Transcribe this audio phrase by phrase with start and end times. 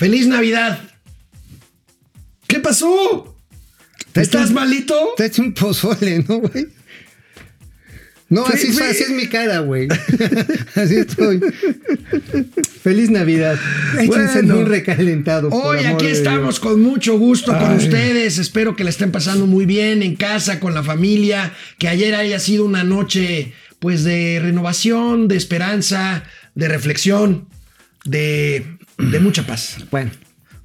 [0.00, 0.80] ¡Feliz Navidad!
[2.46, 3.36] ¿Qué pasó?
[4.14, 4.94] ¿Estás malito?
[5.14, 6.68] Te hecho un pozole, ¿no, güey?
[8.30, 9.88] No, así, es, así es mi cara, güey.
[10.74, 11.42] así estoy.
[12.82, 13.58] Feliz Navidad.
[13.98, 14.54] Échense Bueno.
[14.54, 15.50] muy recalentado.
[15.50, 18.38] Hoy aquí estamos con mucho gusto con ustedes.
[18.38, 21.52] Espero que la estén pasando muy bien en casa, con la familia.
[21.76, 26.24] Que ayer haya sido una noche, pues, de renovación, de esperanza,
[26.54, 27.48] de reflexión,
[28.06, 29.76] de, de mucha paz.
[29.90, 30.10] Bueno,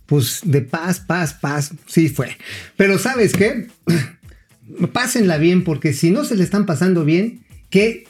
[0.05, 1.71] pues de paz, paz, paz.
[1.87, 2.37] Sí fue.
[2.77, 3.67] Pero ¿sabes qué?
[4.93, 8.07] Pásenla bien, porque si no se le están pasando bien, qué,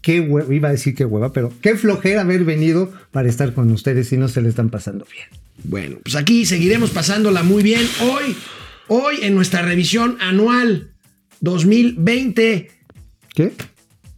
[0.00, 3.70] qué hueva, iba a decir qué hueva, pero qué flojera haber venido para estar con
[3.70, 5.26] ustedes si no se le están pasando bien.
[5.64, 7.82] Bueno, pues aquí seguiremos pasándola muy bien.
[8.00, 8.36] Hoy,
[8.88, 10.92] hoy en nuestra revisión anual
[11.40, 12.70] 2020,
[13.34, 13.52] ¿Qué?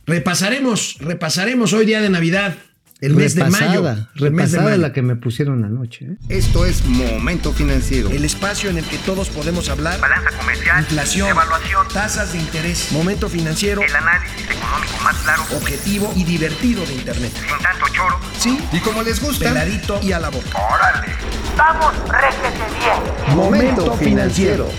[0.07, 2.57] repasaremos, repasaremos hoy día de Navidad,
[3.01, 3.83] el mes de mayo.
[3.83, 4.77] Repasada, el mes de mayo.
[4.79, 6.07] la que me pusieron anoche.
[6.07, 6.17] ¿eh?
[6.29, 8.09] Esto es Momento Financiero.
[8.11, 10.01] El espacio en el que todos podemos hablar.
[10.01, 16.13] Balanza comercial, Inflación, evaluación, tasas de interés, momento financiero, el análisis económico más claro, objetivo
[16.17, 17.33] y divertido de Internet.
[17.35, 18.19] sin tanto choro.
[18.39, 20.49] Sí, Y como les gusta, peladito y a la boca.
[20.73, 21.13] ¡Órale!
[21.59, 23.37] ¡Vamos, réjete bien!
[23.37, 24.71] Momento Financiero.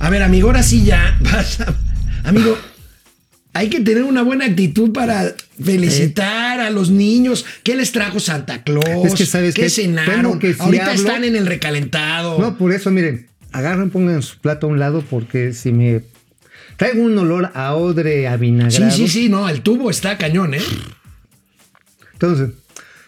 [0.00, 1.16] A ver, amigo, ahora sí ya.
[1.20, 1.74] vas a-
[2.28, 2.58] amigo,
[3.54, 7.46] hay que tener una buena actitud para felicitar a los niños.
[7.62, 8.84] ¿Qué les trajo Santa Claus?
[9.06, 10.38] Es que, ¿sabes ¿Qué cenaron?
[10.38, 12.38] Que si Ahorita hablo- están en el recalentado.
[12.40, 16.02] No, por eso, miren, agarren, pongan su plato a un lado porque si me
[16.76, 18.90] traigo un olor a odre sí, avinagrado.
[18.90, 20.60] sí, sí, no, el tubo está cañón, ¿eh?
[22.12, 22.50] Entonces,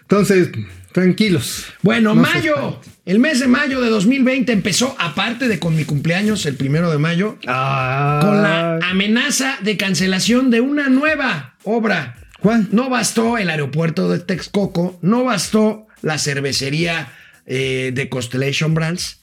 [0.02, 0.50] entonces,
[0.96, 1.66] tranquilos.
[1.82, 6.46] Bueno, No mayo, el mes de mayo de 2020 empezó, aparte de con mi cumpleaños,
[6.46, 12.16] el primero de mayo, Ah, con la amenaza de cancelación de una nueva obra.
[12.40, 12.68] ¿Cuál?
[12.72, 17.12] No bastó el aeropuerto de Texcoco, no bastó la cervecería
[17.44, 19.20] eh, de Constellation Brands.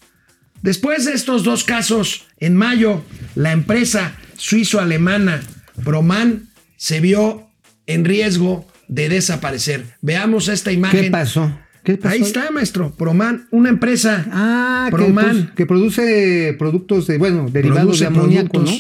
[0.62, 3.04] Después de estos dos casos, en mayo,
[3.34, 5.42] la empresa suizo-alemana
[5.84, 7.50] Proman se vio
[7.88, 9.86] en riesgo de desaparecer.
[10.02, 11.02] Veamos esta imagen.
[11.02, 11.52] ¿Qué pasó?
[11.84, 12.16] ¿Qué pasó?
[12.16, 12.94] Ahí está, maestro.
[12.98, 14.26] Proman, una empresa.
[14.32, 15.26] Ah, que, Proman.
[15.26, 18.60] pues, que produce productos de, bueno, derivados Produce de amoníaco.
[18.60, 18.72] ¿no?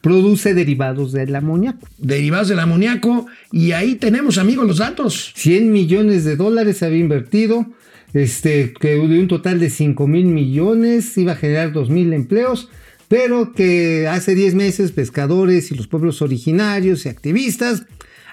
[0.00, 1.86] Produce derivados del amoníaco.
[1.98, 3.26] Derivados del amoníaco.
[3.52, 5.32] Y ahí tenemos, amigos, los datos.
[5.36, 7.66] 100 millones de dólares se había invertido,
[8.14, 12.70] este, que de un total de 5 mil millones iba a generar 2 mil empleos,
[13.08, 17.84] pero que hace 10 meses pescadores y los pueblos originarios y activistas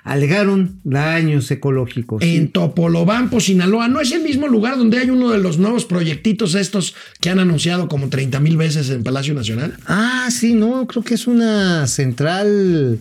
[0.05, 2.23] alegaron daños ecológicos.
[2.23, 3.88] En Topolobampo, Sinaloa.
[3.89, 7.39] No es el mismo lugar donde hay uno de los nuevos proyectitos estos que han
[7.39, 9.75] anunciado como 30 mil veces en Palacio Nacional.
[9.88, 12.99] Ah, sí, no, creo que es una central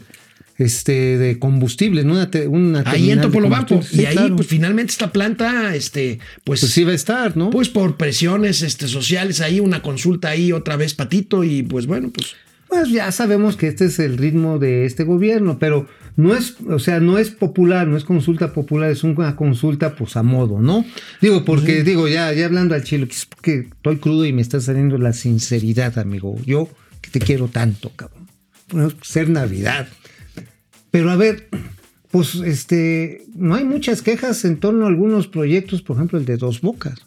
[0.57, 2.13] este, de combustible, ¿no?
[2.15, 3.69] Una, te- una Ahí en Topolobampo.
[3.75, 4.03] combustible.
[4.03, 4.37] y Sí, ahí, claro.
[4.37, 7.51] pues finalmente esta planta, este, pues, Pues sí va a estar, ¿no?
[7.51, 12.11] pues por presiones este, sociales ahí, una consulta ahí otra vez patito y pues bueno,
[12.15, 12.35] pues
[12.75, 15.87] Pues ya sabemos que este es el ritmo de este gobierno, pero
[16.17, 20.17] no es, o sea, no es popular, no es consulta popular, es una consulta pues
[20.17, 20.85] a modo, ¿no?
[21.21, 24.43] Digo, porque digo, ya, ya hablando al chile, que es porque estoy crudo y me
[24.43, 26.37] está saliendo la sinceridad, amigo.
[26.45, 26.69] Yo
[27.01, 28.27] que te quiero tanto, cabrón.
[28.73, 29.87] Bueno, ser Navidad.
[30.91, 31.49] Pero a ver,
[32.11, 36.39] pues este, no hay muchas quejas en torno a algunos proyectos, por ejemplo, el de
[36.39, 37.07] Dos Bocas,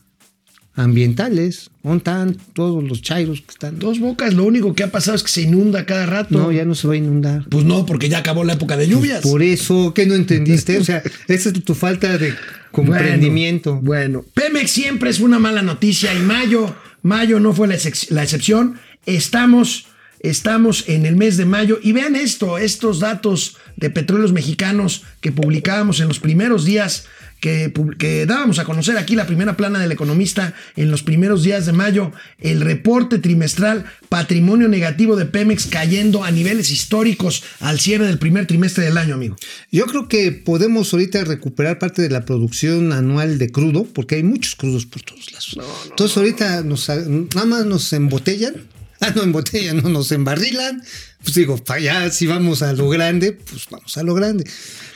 [0.77, 3.79] ambientales, ¿dónde están todos los chairos que están?
[3.79, 6.37] dos bocas, lo único que ha pasado es que se inunda cada rato.
[6.37, 7.45] No, ya no se va a inundar.
[7.49, 9.21] Pues no, porque ya acabó la época de lluvias.
[9.21, 10.77] Por eso, que no entendiste?
[10.77, 12.33] O sea, esa es tu falta de
[12.71, 13.81] comprendimiento.
[13.81, 17.75] Bueno, Pemex siempre es una mala noticia y mayo, mayo no fue la,
[18.09, 18.79] la excepción.
[19.07, 19.87] Estamos,
[20.19, 25.31] estamos en el mes de mayo y vean esto, estos datos de petróleos mexicanos que
[25.31, 27.07] publicábamos en los primeros días.
[27.39, 31.71] Que, dábamos a conocer aquí la primera plana del economista en los primeros días de
[31.71, 38.17] mayo, el reporte trimestral patrimonio negativo de Pemex cayendo a niveles históricos al cierre del
[38.17, 39.35] primer trimestre del año, amigo.
[39.71, 44.23] Yo creo que podemos ahorita recuperar parte de la producción anual de crudo, porque hay
[44.23, 45.57] muchos crudos por todos lados.
[45.89, 48.55] Entonces ahorita nos, nada más nos embotellan.
[48.99, 50.83] Ah, no embotellan, no nos embarrilan.
[51.23, 54.49] Pues digo, para allá, si vamos a lo grande, pues vamos a lo grande.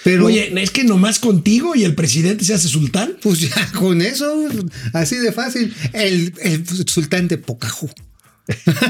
[0.03, 3.17] Pero Oye, es que nomás contigo y el presidente se hace sultán.
[3.21, 4.47] pues ya con eso,
[4.93, 7.89] así de fácil, el, el sultán de Pocahú.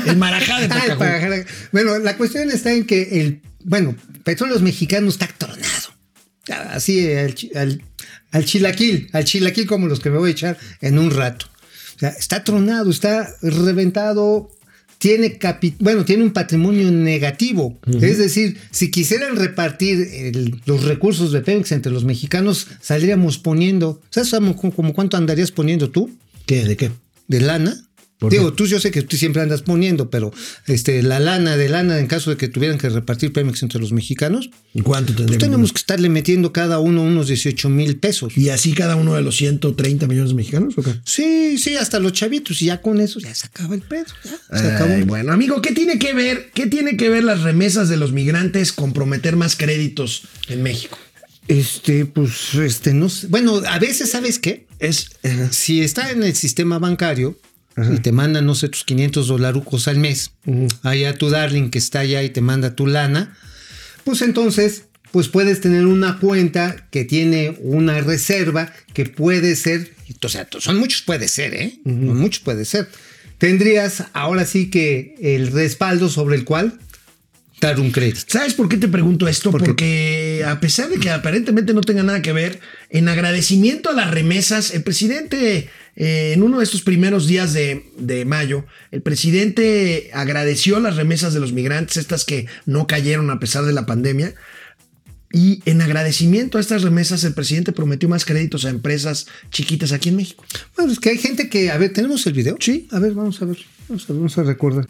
[0.07, 1.43] El marajá de Pocahú.
[1.71, 5.91] Bueno, la cuestión está en que el, bueno, Petróleos Mexicanos está tronado.
[6.71, 7.83] Así al, al,
[8.31, 11.47] al chilaquil, al chilaquil como los que me voy a echar en un rato.
[11.95, 14.49] O sea, está tronado, está reventado.
[15.01, 17.75] Tiene capi- bueno, tiene un patrimonio negativo.
[18.01, 23.99] Es decir, si quisieran repartir el- los recursos de Pemex entre los mexicanos, saldríamos poniendo,
[24.11, 26.11] ¿sabes como, como cuánto andarías poniendo tú
[26.45, 26.65] ¿Qué?
[26.65, 26.91] ¿De qué?
[27.27, 27.75] de lana?
[28.21, 30.31] ¿Por Digo, tú yo sé que tú siempre andas poniendo, pero
[30.67, 33.93] este la lana de lana en caso de que tuvieran que repartir Pemex entre los
[33.93, 38.37] mexicanos, ¿Y ¿Cuánto pues tenemos que estarle metiendo cada uno unos 18 mil pesos.
[38.37, 40.93] ¿Y así cada uno de los 130 millones de mexicanos o qué?
[41.03, 44.05] Sí, sí, hasta los chavitos, y ya con eso ya se acaba el pedo.
[44.23, 45.03] ya, se acabó.
[45.07, 46.51] Bueno, amigo, ¿qué tiene que ver?
[46.53, 50.95] ¿Qué tiene que ver las remesas de los migrantes con prometer más créditos en México?
[51.47, 53.25] Este, pues, este, no sé.
[53.29, 54.67] Bueno, a veces, ¿sabes qué?
[54.77, 55.09] Es
[55.49, 57.35] Si está en el sistema bancario
[57.77, 60.31] y te mandan, no sé, tus 500 dolarucos al mes,
[60.83, 63.37] allá tu darling que está allá y te manda tu lana,
[64.03, 70.29] pues entonces, pues puedes tener una cuenta que tiene una reserva que puede ser, o
[70.29, 71.79] sea, son muchos puede ser, ¿eh?
[71.85, 72.89] Son muchos puede ser.
[73.37, 76.79] Tendrías ahora sí que el respaldo sobre el cual
[77.61, 78.19] dar un crédito.
[78.27, 79.51] ¿Sabes por qué te pregunto esto?
[79.51, 82.59] Porque a pesar de que aparentemente no tenga nada que ver,
[82.89, 87.91] en agradecimiento a las remesas, el presidente, eh, en uno de estos primeros días de,
[87.97, 93.39] de mayo, el presidente agradeció las remesas de los migrantes, estas que no cayeron a
[93.39, 94.33] pesar de la pandemia.
[95.33, 100.09] Y en agradecimiento a estas remesas, el presidente prometió más créditos a empresas chiquitas aquí
[100.09, 100.43] en México.
[100.75, 102.57] Bueno, es que hay gente que, a ver, ¿tenemos el video?
[102.59, 102.87] Sí.
[102.91, 103.57] A ver, vamos a ver,
[103.87, 104.87] vamos a, vamos a recordar.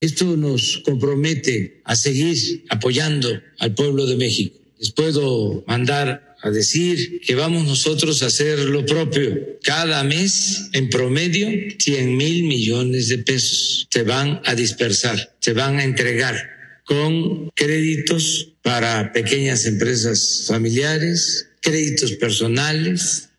[0.00, 3.28] Esto nos compromete a seguir apoyando
[3.60, 4.58] al pueblo de México.
[4.80, 9.58] Les puedo mandar a decir que vamos nosotros a hacer lo propio.
[9.62, 11.48] Cada mes, en promedio,
[11.78, 16.36] 100 mil millones de pesos se van a dispersar, se van a entregar
[16.84, 23.30] con créditos para pequeñas empresas familiares, créditos personales,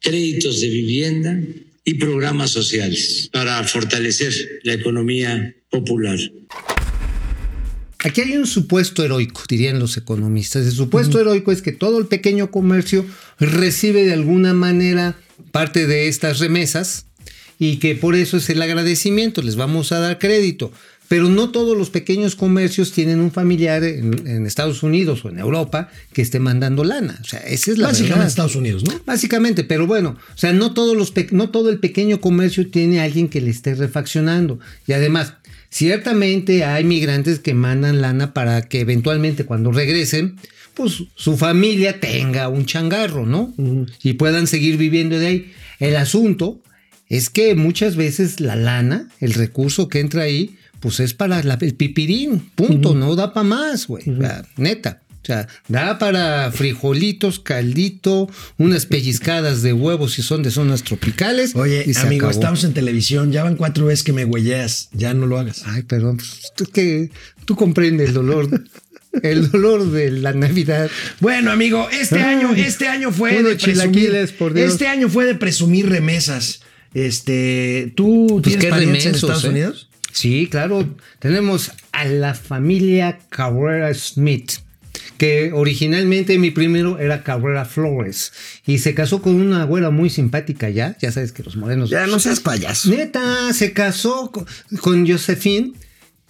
[0.00, 1.38] créditos de vivienda
[1.84, 6.18] y programas sociales para fortalecer la economía popular.
[8.02, 10.64] Aquí hay un supuesto heroico, dirían los economistas.
[10.66, 13.04] El supuesto heroico es que todo el pequeño comercio
[13.38, 15.16] recibe de alguna manera
[15.52, 17.06] parte de estas remesas
[17.58, 20.72] y que por eso es el agradecimiento, les vamos a dar crédito.
[21.08, 25.40] Pero no todos los pequeños comercios tienen un familiar en, en Estados Unidos o en
[25.40, 27.18] Europa que esté mandando lana.
[27.20, 28.28] O sea, esa es la Básicamente verdad.
[28.28, 28.92] Estados Unidos, ¿no?
[29.04, 33.28] Básicamente, pero bueno, o sea, no, todos los no todo el pequeño comercio tiene alguien
[33.28, 34.60] que le esté refaccionando.
[34.86, 35.34] Y además,
[35.70, 40.36] ciertamente hay migrantes que mandan lana para que eventualmente cuando regresen,
[40.74, 43.54] pues su familia tenga un changarro, ¿no?
[44.02, 45.52] Y puedan seguir viviendo de ahí.
[45.78, 46.60] El asunto
[47.08, 51.58] es que muchas veces la lana, el recurso que entra ahí, pues es para la-
[51.60, 54.04] el pipirín, punto, no da para más, güey,
[54.56, 55.02] neta.
[55.22, 61.54] O sea, da para frijolitos, caldito, unas pellizcadas de huevos si son de zonas tropicales.
[61.54, 62.40] Oye, y se amigo, acabó.
[62.40, 65.62] estamos en televisión, ya van cuatro veces que me huelleas, ya no lo hagas.
[65.66, 67.10] Ay, perdón, pues, tú, que,
[67.44, 68.48] tú comprendes el dolor,
[69.22, 70.90] el dolor de la Navidad.
[71.20, 74.72] Bueno, amigo, este Ay, año, este año fue de presumir, chilaquiles, por Dios.
[74.72, 76.62] Este año fue de presumir remesas.
[76.94, 79.48] Este, ¿tú Pues tienes qué parientes en remensos, Estados ¿eh?
[79.48, 79.88] Unidos?
[80.12, 80.88] Sí, claro.
[81.18, 84.52] Tenemos a la familia Cabrera Smith,
[85.20, 88.32] que originalmente mi primero era Cabrera Flores
[88.66, 90.96] y se casó con una güera muy simpática ya.
[90.98, 91.90] Ya sabes que los morenos.
[91.90, 92.88] Ya no seas payaso.
[92.88, 94.46] Neta, se casó con,
[94.80, 95.74] con Josephine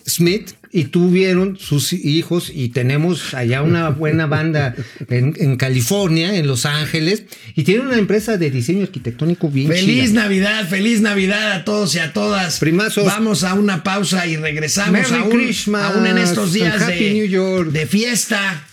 [0.04, 4.74] Smith y tuvieron sus hijos y tenemos allá una buena banda
[5.08, 7.22] en, en California, en Los Ángeles,
[7.54, 10.22] y tienen una empresa de diseño arquitectónico bien Feliz chida.
[10.22, 12.58] Navidad, feliz Navidad a todos y a todas.
[12.58, 13.04] Primazos.
[13.04, 17.66] Vamos a una pausa y regresamos Merry Christmas aún en estos días de, New Year.
[17.66, 18.66] de fiesta.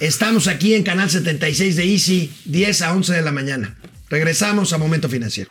[0.00, 3.76] Estamos aquí en Canal 76 de Easy, 10 a 11 de la mañana.
[4.08, 5.50] Regresamos a Momento Financiero.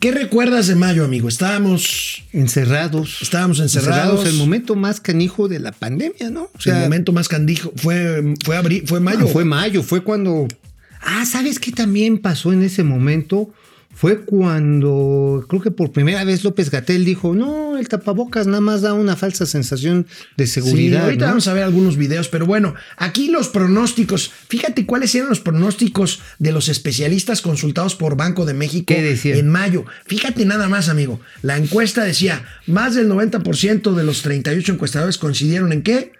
[0.00, 1.28] ¿Qué recuerdas de mayo, amigo?
[1.28, 3.18] Estábamos, Encerrados.
[3.20, 4.26] estábamos encerrados.
[4.26, 6.44] el momento más canijo de la pandemia, ¿no?
[6.44, 7.74] O el momento más candijo.
[7.76, 9.28] Fue, fue, abril, fue mayo.
[9.28, 10.48] fue mayo, fue cuando.
[11.02, 13.52] Ah, ¿sabes qué también pasó en ese momento?
[13.94, 18.80] Fue cuando creo que por primera vez López Gatel dijo: No, el tapabocas nada más
[18.82, 20.06] da una falsa sensación
[20.36, 21.04] de Sí, seguridad.
[21.04, 21.30] ahorita ¿no?
[21.32, 24.30] vamos a ver algunos videos, pero bueno, aquí los pronósticos.
[24.48, 29.84] Fíjate cuáles eran los pronósticos de los especialistas consultados por Banco de México en mayo.
[30.06, 31.20] Fíjate nada más, amigo.
[31.42, 36.12] La encuesta decía, más del 90% de los 38 encuestadores coincidieron en qué?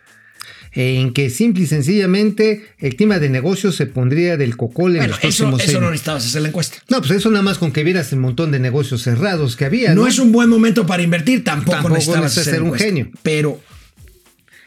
[0.74, 5.08] En que simple y sencillamente el clima de negocios se pondría del cocol en Bueno,
[5.08, 5.90] los eso, próximos eso seis no meses.
[5.92, 6.78] necesitabas hacer la encuesta.
[6.88, 9.94] No, pues eso nada más con que vieras el montón de negocios cerrados que había.
[9.94, 12.86] No, No, es un buen momento para invertir, tampoco, Tampoco necesitabas hacer ser un encuesta.
[12.86, 13.10] genio.
[13.22, 13.60] Pero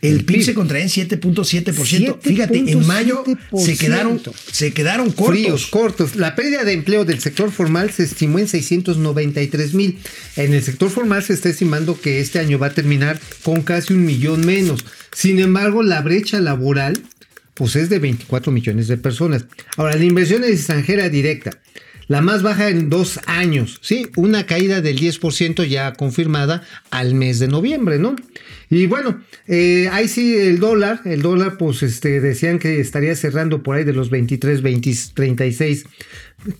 [0.10, 2.18] El PIB se contrae en 7.7%.
[2.22, 3.24] Fíjate, en mayo
[3.58, 4.22] se quedaron,
[4.52, 5.28] se quedaron cortos.
[5.28, 6.16] Fríos, cortos.
[6.16, 10.00] La pérdida de empleo del sector formal se estimó en 693 mil.
[10.36, 13.94] En el sector formal se está estimando que este año va a terminar con casi
[13.94, 14.86] un millón menos.
[15.14, 17.02] Sin embargo, la brecha laboral
[17.56, 19.46] pues es de 24 millones de personas.
[19.78, 21.52] Ahora, la inversión extranjera directa,
[22.08, 24.08] la más baja en dos años, ¿sí?
[24.16, 28.16] Una caída del 10% ya confirmada al mes de noviembre, ¿no?
[28.70, 33.64] Y bueno, eh, ahí sí el dólar, el dólar pues este, decían que estaría cerrando
[33.64, 35.86] por ahí de los 23, 20, 36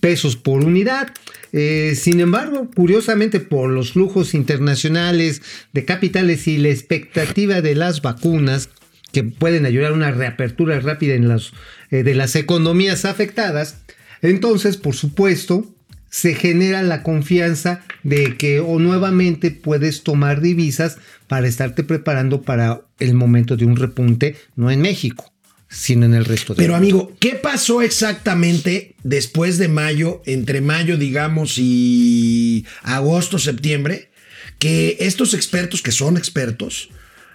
[0.00, 1.12] pesos por unidad.
[1.52, 8.02] Eh, sin embargo, curiosamente, por los flujos internacionales de capitales y la expectativa de las
[8.02, 8.70] vacunas,
[9.12, 11.52] que pueden ayudar a una reapertura rápida en las,
[11.90, 13.78] eh, de las economías afectadas,
[14.22, 15.75] entonces, por supuesto,
[16.10, 22.82] se genera la confianza de que o nuevamente puedes tomar divisas para estarte preparando para
[22.98, 25.32] el momento de un repunte, no en México,
[25.68, 30.96] sino en el resto de Pero amigo, ¿qué pasó exactamente después de mayo, entre mayo,
[30.96, 34.10] digamos, y agosto, septiembre?
[34.58, 36.88] Que estos expertos, que son expertos,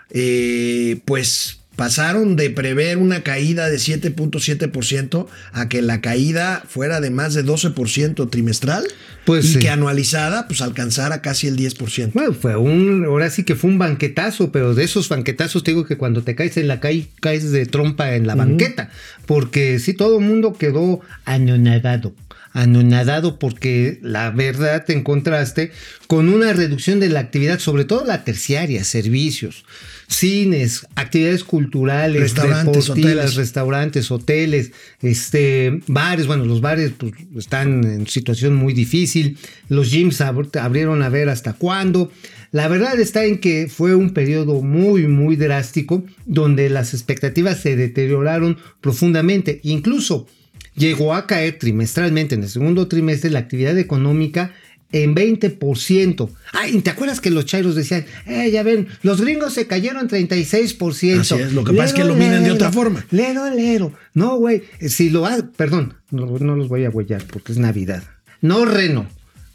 [0.10, 7.10] eh, pues pasaron de prever una caída de 7.7% a que la caída fuera de
[7.10, 8.86] más de 12% trimestral
[9.26, 9.60] Pues y sí.
[9.60, 12.12] que anualizada pues alcanzara casi el 10%.
[12.14, 15.86] Bueno, fue un, ahora sí que fue un banquetazo, pero de esos banquetazos te digo
[15.86, 18.92] que cuando te caes en la calle, caes de trompa en la banqueta,
[19.26, 22.14] porque sí, todo el mundo quedó anonadado,
[22.54, 25.72] anonadado porque la verdad te encontraste
[26.06, 29.66] con una reducción de la actividad, sobre todo la terciaria, servicios,
[30.12, 33.36] cines, actividades culturales, Restaurantes, hoteles.
[33.36, 39.38] restaurantes, hoteles, este, bares, bueno, los bares pues, están en situación muy difícil,
[39.70, 42.12] los gyms ab- abrieron a ver hasta cuándo.
[42.52, 47.78] La verdad está en que fue un periodo muy, muy drástico donde las expectativas se
[47.78, 49.62] deterioraron profundamente.
[49.64, 50.28] Incluso
[50.76, 54.54] llegó a caer trimestralmente en el segundo trimestre la actividad económica
[54.92, 56.30] en 20%.
[56.54, 61.20] Ay, ¿te acuerdas que los chairos decían, eh, ya ven, los gringos se cayeron 36%?
[61.20, 63.06] Así es, lo que pasa es que lo miran de otra forma.
[63.12, 63.94] Lero, lero.
[64.14, 68.04] No, güey, si lo ha, perdón, no, no los voy a huellar porque es Navidad.
[68.42, 69.08] No, Reno.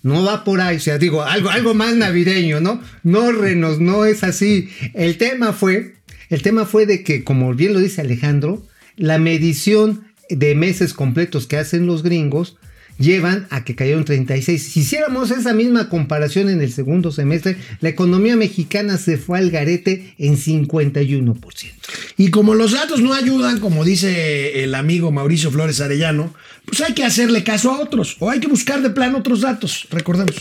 [0.03, 2.81] No va por ahí, o sea, digo, algo, algo más navideño, ¿no?
[3.03, 4.69] No, Renos, no es así.
[4.95, 5.97] El tema fue,
[6.31, 8.65] el tema fue de que, como bien lo dice Alejandro,
[8.95, 12.57] la medición de meses completos que hacen los gringos
[12.99, 14.63] llevan a que cayeron 36.
[14.63, 19.51] Si hiciéramos esa misma comparación en el segundo semestre, la economía mexicana se fue al
[19.51, 21.73] garete en 51%.
[22.17, 26.35] Y como los datos no ayudan, como dice el amigo Mauricio Flores Arellano,
[26.65, 29.87] pues hay que hacerle caso a otros o hay que buscar de plano otros datos.
[29.91, 30.35] Recordemos.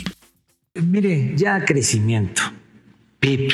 [0.75, 2.41] Mire, ya crecimiento,
[3.19, 3.49] PIB,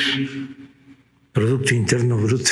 [1.32, 2.50] Producto Interno Bruto,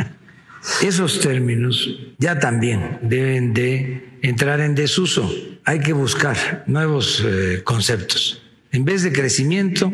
[0.82, 5.32] esos términos ya también deben de entrar en desuso.
[5.64, 8.42] Hay que buscar nuevos eh, conceptos.
[8.72, 9.92] En vez de crecimiento,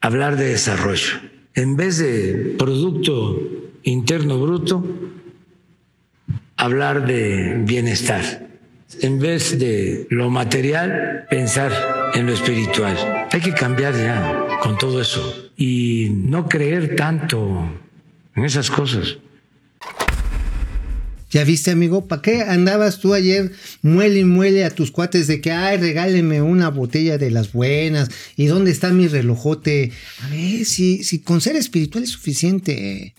[0.00, 1.20] hablar de desarrollo.
[1.54, 3.40] En vez de Producto
[3.82, 4.84] Interno Bruto,
[6.56, 8.48] hablar de bienestar.
[9.00, 11.72] En vez de lo material, pensar
[12.14, 13.26] en lo espiritual.
[13.30, 17.70] Hay que cambiar ya con todo eso y no creer tanto
[18.34, 19.18] en esas cosas.
[21.32, 22.06] ¿Ya viste, amigo?
[22.06, 26.42] ¿Para qué andabas tú ayer muele y muele a tus cuates de que, ay, regáleme
[26.42, 28.10] una botella de las buenas?
[28.36, 29.92] ¿Y dónde está mi relojote?
[30.20, 33.14] A ver, si, si con ser espiritual es suficiente.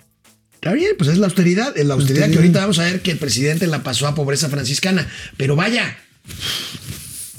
[0.54, 3.10] Está bien, pues es la austeridad, es la austeridad que ahorita vamos a ver que
[3.10, 5.10] el presidente la pasó a pobreza franciscana.
[5.36, 5.98] Pero vaya,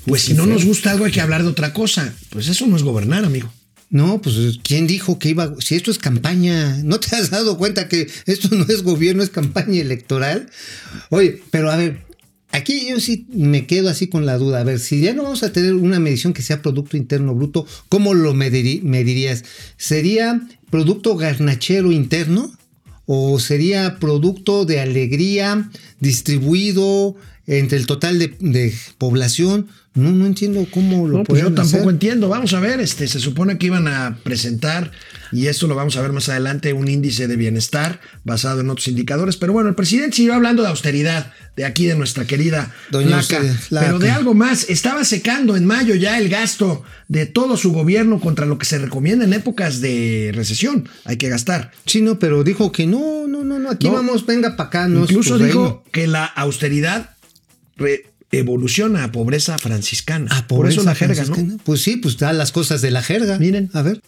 [0.06, 2.12] pues si no nos gusta algo hay que hablar de otra cosa.
[2.30, 3.52] Pues eso no es gobernar, amigo.
[3.94, 5.54] No, pues ¿quién dijo que iba?
[5.60, 9.30] Si esto es campaña, ¿no te has dado cuenta que esto no es gobierno, es
[9.30, 10.50] campaña electoral?
[11.10, 12.00] Oye, pero a ver,
[12.50, 14.58] aquí yo sí me quedo así con la duda.
[14.58, 17.68] A ver, si ya no vamos a tener una medición que sea Producto Interno Bruto,
[17.88, 19.44] ¿cómo lo medirías?
[19.76, 22.52] ¿Sería Producto Garnachero Interno?
[23.06, 25.70] ¿O sería Producto de Alegría
[26.00, 27.14] distribuido
[27.46, 29.68] entre el total de, de población?
[29.96, 31.88] No, no entiendo cómo lo No, pues yo tampoco hacer.
[31.90, 32.28] entiendo.
[32.28, 34.90] Vamos a ver, este, se supone que iban a presentar,
[35.30, 38.88] y esto lo vamos a ver más adelante, un índice de bienestar basado en otros
[38.88, 39.36] indicadores.
[39.36, 43.44] Pero bueno, el presidente siguió hablando de austeridad, de aquí de nuestra querida Doña Flaca.
[43.70, 48.18] Pero de algo más, estaba secando en mayo ya el gasto de todo su gobierno
[48.18, 50.88] contra lo que se recomienda en épocas de recesión.
[51.04, 51.70] Hay que gastar.
[51.86, 53.92] Sí, no, pero dijo que no, no, no, no, aquí No.
[53.92, 54.88] vamos, venga para acá.
[54.88, 55.84] No Incluso dijo reino.
[55.92, 57.10] que la austeridad
[58.30, 60.28] evoluciona a pobreza franciscana.
[60.30, 61.34] Ah, Por eso pobreza la jerga, ¿no?
[61.34, 61.62] franciscana.
[61.64, 63.38] Pues sí, pues da las cosas de la jerga.
[63.38, 63.70] Miren.
[63.72, 64.00] A ver.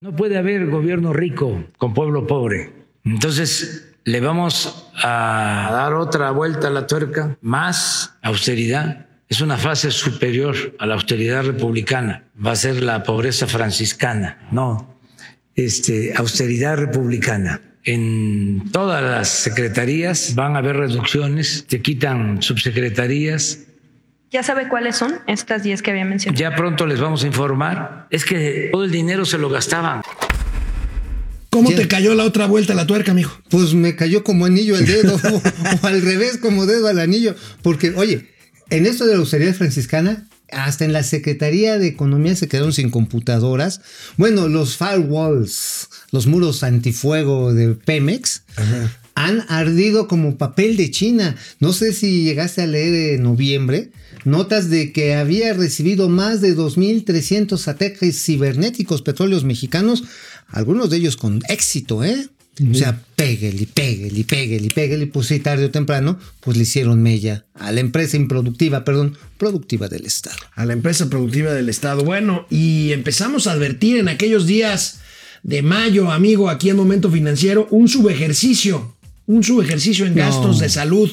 [0.00, 2.72] No puede haber gobierno rico con pueblo pobre.
[3.04, 9.06] Entonces, le vamos a dar otra vuelta a la tuerca, más austeridad.
[9.28, 12.24] Es una fase superior a la austeridad republicana.
[12.44, 14.98] Va a ser la pobreza franciscana, no,
[15.54, 17.60] este, austeridad republicana.
[17.90, 23.60] En todas las secretarías van a haber reducciones, te quitan subsecretarías,
[24.30, 26.38] ¿Ya sabe cuáles son estas 10 que había mencionado?
[26.38, 28.06] ya pronto les vamos a informar.
[28.10, 30.02] Es que todo el dinero se lo gastaban.
[31.48, 33.40] ¿Cómo te cayó la otra vuelta la tuerca, mijo?
[33.48, 35.42] Pues me cayó como anillo al dedo, o,
[35.82, 37.34] o al revés, como dedo al anillo.
[37.62, 38.28] Porque, oye,
[38.68, 42.90] en esto de la austeridad franciscana, hasta en la Secretaría de Economía se quedaron sin
[42.90, 43.80] computadoras.
[44.16, 48.42] Bueno, los firewalls, los muros antifuego de Pemex,
[49.14, 51.36] han ardido como papel de China.
[51.60, 53.90] No sé si llegaste a leer en noviembre
[54.24, 60.04] notas de que había recibido más de 2.300 ataques cibernéticos petróleos mexicanos,
[60.48, 62.28] algunos de ellos con éxito, ¿eh?
[62.60, 67.44] O sea, péguele, péguele, péguele, péguele, pues sí, tarde o temprano, pues le hicieron mella
[67.54, 70.36] a la empresa improductiva, perdón, productiva del Estado.
[70.54, 72.02] A la empresa productiva del Estado.
[72.04, 75.00] Bueno, y empezamos a advertir en aquellos días
[75.42, 78.96] de mayo, amigo, aquí en Momento Financiero, un subejercicio,
[79.26, 80.22] un subejercicio en No.
[80.22, 81.10] gastos de salud,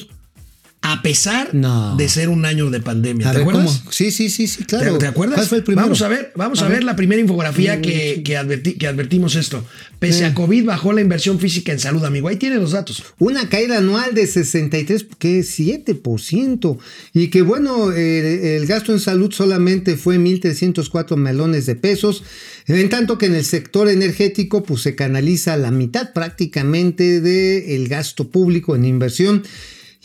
[0.92, 1.96] a pesar No.
[1.96, 3.28] de ser un año de pandemia.
[3.28, 3.78] A ¿Te ver, acuerdas?
[3.80, 3.92] ¿cómo?
[3.92, 4.94] Sí, sí, sí, sí, claro.
[4.94, 5.36] ¿Te, te acuerdas?
[5.36, 5.86] ¿Cuál fue el primero?
[5.86, 6.84] Vamos a ver, vamos a, ver.
[6.84, 9.64] la primera infografía que, que, adverti- que advertimos esto.
[9.98, 12.28] Pese a COVID bajó la inversión física en salud, amigo.
[12.28, 13.02] Ahí tiene los datos.
[13.18, 16.78] Una caída anual de 63, que es 7%.
[17.14, 22.22] Y que bueno, eh, el gasto en salud solamente fue 1.304 melones de pesos.
[22.66, 28.28] En tanto que en el sector energético, pues se canaliza la mitad prácticamente del gasto
[28.28, 29.42] público en inversión.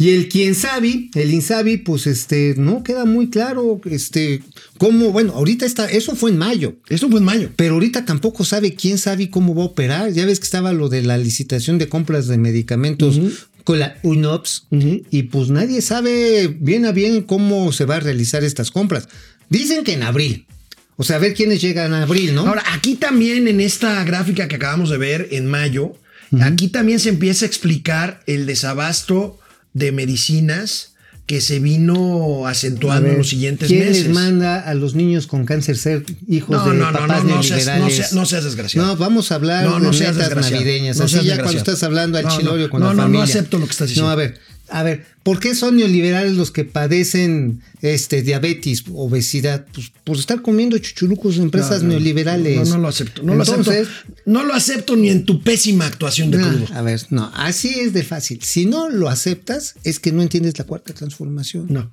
[0.01, 4.41] Y el quien sabe, el Insabi, pues este, no queda muy claro, este,
[4.79, 6.73] cómo, bueno, ahorita está, eso fue en mayo.
[6.89, 7.51] Esto fue en mayo.
[7.55, 10.11] Pero ahorita tampoco sabe quién sabe cómo va a operar.
[10.11, 13.21] Ya ves que estaba lo de la licitación de compras de medicamentos
[13.63, 14.69] con la UNOPS
[15.11, 19.07] y pues nadie sabe bien a bien cómo se va a realizar estas compras.
[19.49, 20.47] Dicen que en abril.
[20.95, 22.47] O sea, a ver quiénes llegan a abril, ¿no?
[22.47, 25.93] Ahora, aquí también en esta gráfica que acabamos de ver en mayo,
[26.39, 29.37] aquí también se empieza a explicar el desabasto
[29.73, 30.89] de medicinas
[31.27, 34.05] que se vino acentuando ver, en los siguientes ¿Quién meses.
[34.07, 37.35] les manda a los niños con cáncer ser hijos No, de no, no, papás no,
[37.35, 38.87] no seas- no seas- no seas desgraciado.
[38.87, 40.97] No, vamos a hablar No, no de seas metas navideñas.
[40.97, 43.03] No así ya cuando estás hablando al No, no, chilorio con no, la no, no
[43.03, 43.23] familia.
[43.23, 44.07] acepto lo que estás diciendo.
[44.07, 44.39] No, a ver,
[44.71, 49.65] a ver, ¿por qué son neoliberales los que padecen este diabetes, obesidad?
[49.73, 52.69] Pues por estar comiendo chuchulucos de empresas No, no, neoliberales.
[52.69, 53.21] No, no lo acepto.
[53.23, 54.21] No lo Entonces, acepto.
[54.25, 56.67] No lo acepto ni en tu pésima actuación de no, crudo.
[56.73, 58.39] a ver, no, así es de fácil.
[58.41, 61.67] Si no lo aceptas, es que no entiendes la cuarta transformación.
[61.69, 61.91] No.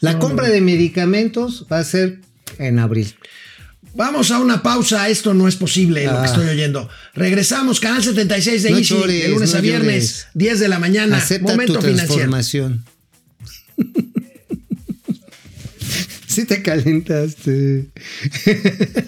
[0.00, 2.20] La compra de medicamentos va a ser
[2.58, 3.14] en abril.
[3.96, 5.08] Vamos a una pausa.
[5.08, 6.22] Esto no es posible, lo Ah.
[6.22, 6.88] que estoy oyendo.
[7.14, 10.26] Regresamos, canal 76 de No Easy, llores, de lunes no a viernes, llores.
[10.34, 11.16] 10 de la mañana.
[11.16, 12.06] Acepta Momento tu financiero.
[12.14, 12.84] transformación.
[16.26, 17.86] sí te calentaste.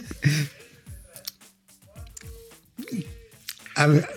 [3.75, 4.09] a ver,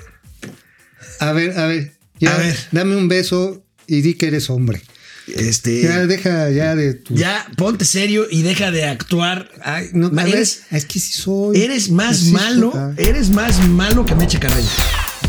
[1.20, 1.92] a ver, a ver.
[2.20, 2.56] Ya, A ver.
[2.72, 4.82] Dame un beso y di que eres hombre.
[5.28, 7.14] Este, Ya deja ya de tu.
[7.16, 9.50] ya ponte serio y deja de actuar.
[9.64, 11.62] Ay, no, a ver, eres, es que sí soy.
[11.62, 13.06] eres más malo, soy.
[13.06, 14.68] eres más malo que Meche Carreño.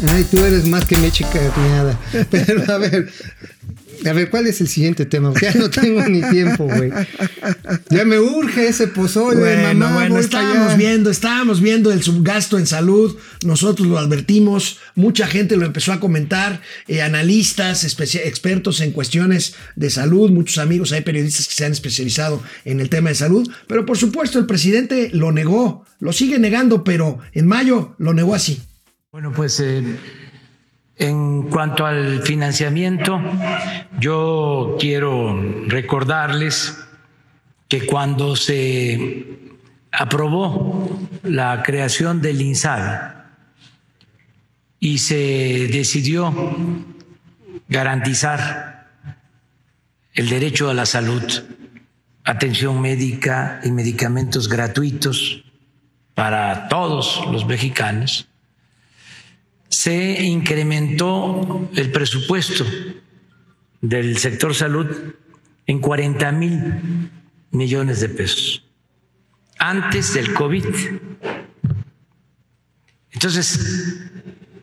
[0.08, 1.96] Ay, tú eres más que meche carneada.
[2.30, 3.08] Pero a ver,
[4.06, 5.32] a ver, ¿cuál es el siguiente tema?
[5.40, 6.90] Ya no tengo ni tiempo, güey.
[7.90, 9.94] Ya me urge ese pozole, Bueno, mamá.
[9.94, 13.16] bueno, estábamos viendo, estábamos viendo el subgasto en salud.
[13.44, 19.90] Nosotros lo advertimos, mucha gente lo empezó a comentar, eh, analistas, expertos en cuestiones de
[19.90, 23.86] salud, muchos amigos, hay periodistas que se han especializado en el tema de salud, pero
[23.86, 28.60] por supuesto el presidente lo negó, lo sigue negando, pero en mayo lo negó así.
[29.12, 29.82] Bueno, pues eh,
[30.96, 33.20] en cuanto al financiamiento,
[33.98, 36.78] yo quiero recordarles
[37.68, 39.26] que cuando se
[39.90, 43.12] aprobó la creación del INSABI
[44.80, 46.34] y se decidió
[47.68, 48.88] garantizar
[50.14, 51.22] el derecho a la salud,
[52.24, 55.44] atención médica y medicamentos gratuitos
[56.14, 58.28] para todos los mexicanos,
[59.72, 62.66] se incrementó el presupuesto
[63.80, 64.86] del sector salud
[65.66, 67.10] en 40 mil
[67.52, 68.66] millones de pesos
[69.58, 70.66] antes del COVID.
[73.12, 74.10] Entonces,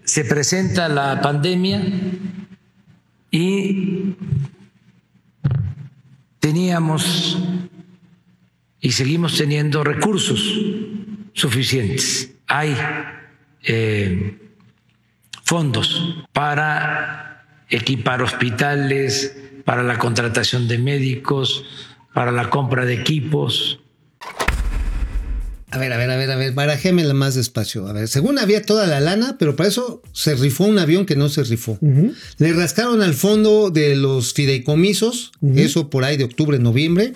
[0.04, 1.82] se presenta la pandemia
[3.32, 4.16] y
[6.40, 7.40] teníamos
[8.80, 10.40] y seguimos teniendo recursos
[11.34, 12.32] suficientes.
[12.46, 12.78] Hay
[13.64, 14.39] eh,
[15.50, 19.36] fondos para equipar hospitales,
[19.66, 21.66] para la contratación de médicos,
[22.14, 23.80] para la compra de equipos.
[25.72, 27.88] A ver, a ver, a ver, a ver, barajémela más despacio.
[27.88, 31.16] A ver, según había toda la lana, pero para eso se rifó un avión que
[31.16, 31.80] no se rifó.
[32.38, 37.14] Le rascaron al fondo de los fideicomisos, eso por ahí de octubre, noviembre,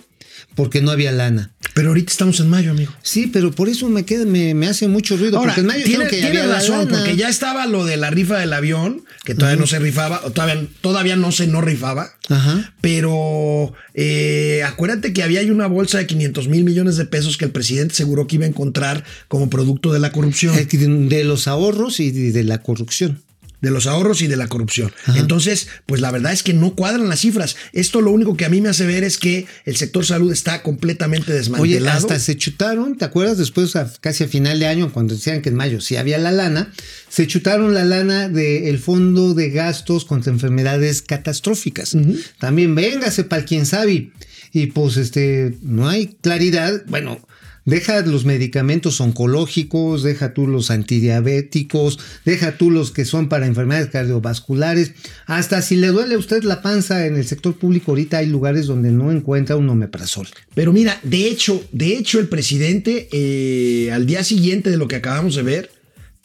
[0.55, 1.51] porque no había lana.
[1.73, 2.91] Pero ahorita estamos en mayo, amigo.
[3.01, 5.37] Sí, pero por eso me queda, me, me hace mucho ruido.
[5.37, 8.09] Ahora, porque en mayo tiene, que tiene había razón, porque ya estaba lo de la
[8.11, 12.13] rifa del avión, que todavía no se rifaba, todavía, todavía no se no rifaba.
[12.29, 12.73] Ajá.
[12.81, 17.51] Pero eh, acuérdate que había una bolsa de 500 mil millones de pesos que el
[17.51, 20.55] presidente aseguró que iba a encontrar como producto de la corrupción.
[20.57, 23.21] Eh, De los ahorros y de la corrupción.
[23.63, 24.93] De los ahorros y de la corrupción.
[25.15, 27.55] Entonces, pues la verdad es que no cuadran las cifras.
[27.71, 30.61] Esto lo único que a mí me hace ver es que el sector salud está
[30.61, 31.97] completamente Oye, desmantelado.
[31.97, 33.37] hasta se chutaron, ¿te acuerdas?
[33.39, 36.31] Después, a- casi a final de año, cuando decían que en mayo sí había la
[36.31, 36.71] lana,
[37.09, 41.95] se chutaron la lana del Fondo de Gastos contra Enfermedades Catastróficas.
[42.39, 44.11] También véngase para quien sabe.
[44.51, 46.83] Y pues, este, no hay claridad.
[46.87, 47.19] Bueno,
[47.65, 53.89] deja los medicamentos oncológicos, deja tú los antidiabéticos, deja tú los que son para enfermedades
[53.89, 54.93] cardiovasculares.
[55.25, 58.67] Hasta si le duele a usted la panza en el sector público, ahorita hay lugares
[58.67, 60.27] donde no encuentra un omeprazol.
[60.53, 64.97] Pero mira, de hecho, de hecho, el presidente, eh, al día siguiente de lo que
[64.97, 65.71] acabamos de ver,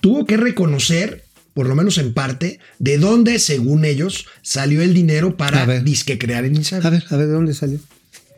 [0.01, 1.25] tuvo que reconocer,
[1.55, 6.45] por lo menos en parte, de dónde, según ellos, salió el dinero para disque crear
[6.45, 6.87] el INSABI.
[6.87, 7.79] A ver, a ver, ¿de dónde salió?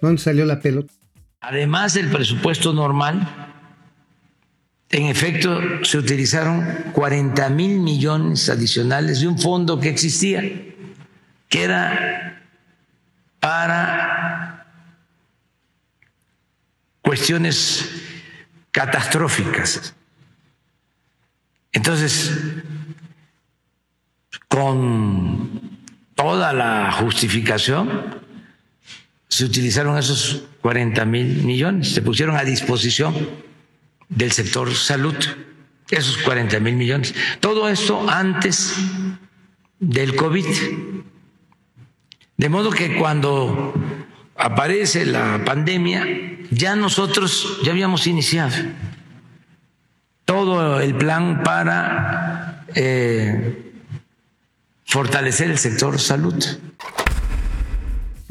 [0.01, 0.93] ¿Dónde salió la pelota?
[1.41, 3.27] Además del presupuesto normal,
[4.91, 10.43] en efecto se utilizaron 40 mil millones adicionales de un fondo que existía,
[11.49, 12.43] que era
[13.39, 14.67] para
[17.01, 17.89] cuestiones
[18.71, 19.95] catastróficas.
[21.73, 22.33] Entonces,
[24.49, 25.79] con
[26.15, 28.20] toda la justificación,
[29.31, 33.15] se utilizaron esos 40 mil millones, se pusieron a disposición
[34.09, 35.15] del sector salud,
[35.89, 37.15] esos 40 mil millones.
[37.39, 38.75] Todo esto antes
[39.79, 40.45] del COVID.
[42.37, 43.73] De modo que cuando
[44.37, 46.05] aparece la pandemia,
[46.51, 48.57] ya nosotros ya habíamos iniciado
[50.25, 53.73] todo el plan para eh,
[54.85, 56.35] fortalecer el sector salud.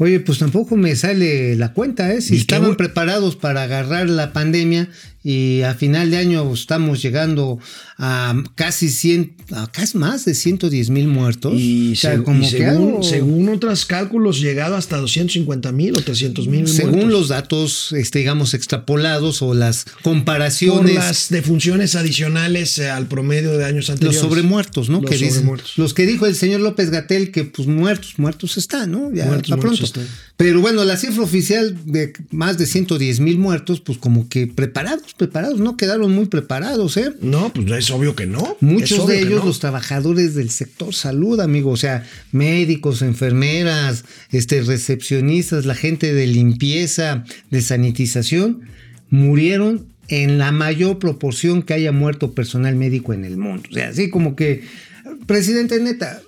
[0.02, 2.20] Oye, pues tampoco me sale la cuenta, ¿eh?
[2.22, 4.88] Si ¿Y qué estaban preparados para agarrar la pandemia
[5.22, 7.58] y a final de año estamos llegando
[7.98, 11.52] a casi 100, a casi más de 110 mil muertos.
[11.54, 15.94] Y, O sea, se- como y que según, según otros cálculos, llegado hasta 250 mil
[15.98, 16.66] o 300 mil.
[16.66, 20.94] según los datos, este, digamos, extrapolados o las por comparaciones.
[20.94, 24.20] las defunciones adicionales eh, al promedio de años Los anteriores.
[24.20, 25.02] sobremuertos, ¿no?
[25.02, 25.72] Los que dicen, sobremuertos.
[25.76, 29.12] los que dijo el señor López Gatel que pues muertos, muertos están, ¿no?
[29.12, 29.56] Ya Muertos, pa'
[29.96, 30.16] muertos.
[30.36, 35.14] Pero bueno, la cifra oficial de más de 110 mil muertos, pues como que preparados,
[35.14, 37.12] preparados, no quedaron muy preparados, ¿eh?
[37.20, 38.56] No, pues es obvio que no.
[38.60, 39.46] Muchos de ellos, no.
[39.46, 46.26] los trabajadores del sector salud, amigo, o sea, médicos, enfermeras, este, recepcionistas, la gente de
[46.26, 48.62] limpieza, de sanitización,
[49.10, 53.68] murieron en la mayor proporción que haya muerto personal médico en el mundo.
[53.70, 54.62] O sea, así como que,
[55.26, 56.20] presidente, neta,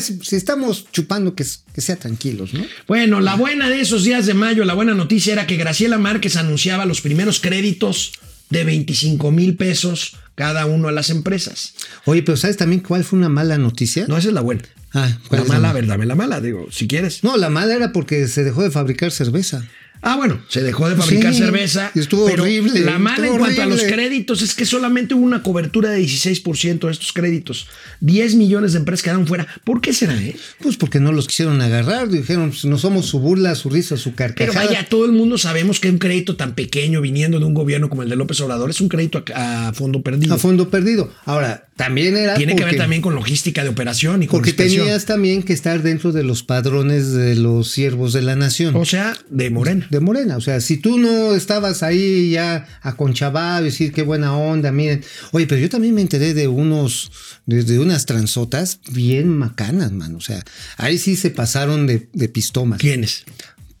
[0.00, 2.64] si, si estamos chupando, que, que sea tranquilos, ¿no?
[2.86, 6.36] Bueno, la buena de esos días de mayo, la buena noticia era que Graciela Márquez
[6.36, 8.12] anunciaba los primeros créditos
[8.50, 11.74] de 25 mil pesos cada uno a las empresas.
[12.04, 14.06] Oye, pero ¿sabes también cuál fue una mala noticia?
[14.08, 14.62] No, esa es la buena.
[14.94, 15.72] Ah, ¿cuál La es la mala, a mala?
[15.72, 17.24] ver, dame la mala, digo, si quieres.
[17.24, 19.66] No, la mala era porque se dejó de fabricar cerveza.
[20.04, 21.92] Ah, bueno, se dejó de fabricar Sí, cerveza.
[21.94, 25.42] estuvo pero horrible, La mala en cuanto a los créditos es que solamente hubo una
[25.44, 27.68] cobertura de 16% de estos créditos.
[28.00, 29.46] 10 millones de empresas quedaron fuera.
[29.62, 30.36] ¿Por qué será, eh?
[30.60, 34.12] Pues porque no los quisieron agarrar, dijeron, pues, no somos su burla, su risa, su
[34.12, 34.66] Pero carcajada.
[34.66, 38.02] vaya, todo el mundo sabemos que un crédito tan pequeño viniendo de un gobierno como
[38.02, 40.34] el de López Obrador es un crédito a, a fondo perdido.
[40.34, 41.12] a fondo perdido.
[41.24, 44.84] Ahora, también era Tiene que ver también con logística de operación y con porque inspección.
[44.84, 48.76] tenías también que estar dentro de los padrones de los siervos de la nación.
[48.76, 49.86] O sea, de Morena.
[49.90, 54.70] de Morena, o sea, si tú no estabas ahí ya aconchabado, decir qué buena onda,
[54.70, 55.02] miren.
[55.32, 57.10] Oye, pero yo también me enteré de unos,
[57.46, 60.14] de, de unas transotas bien macanas, man.
[60.14, 60.44] O sea,
[60.76, 62.78] ahí sí se pasaron de, de pistomas.
[62.80, 63.24] ¿Quiénes?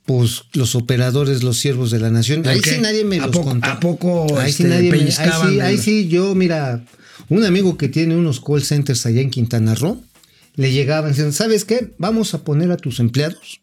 [0.06, 2.42] Pues los operadores, los siervos de la nación.
[2.42, 2.74] ¿Por Ahí qué?
[2.74, 3.68] sí nadie me ¿A los poco- contó.
[3.68, 6.84] a poco, ahí sí este, nadie me, ahí sí, ahí sí, yo, mira,
[7.28, 10.02] un amigo que tiene unos call centers allá en Quintana Roo,
[10.56, 11.92] le llegaban diciendo, ¿sabes qué?
[11.98, 13.60] Vamos a poner a tus empleados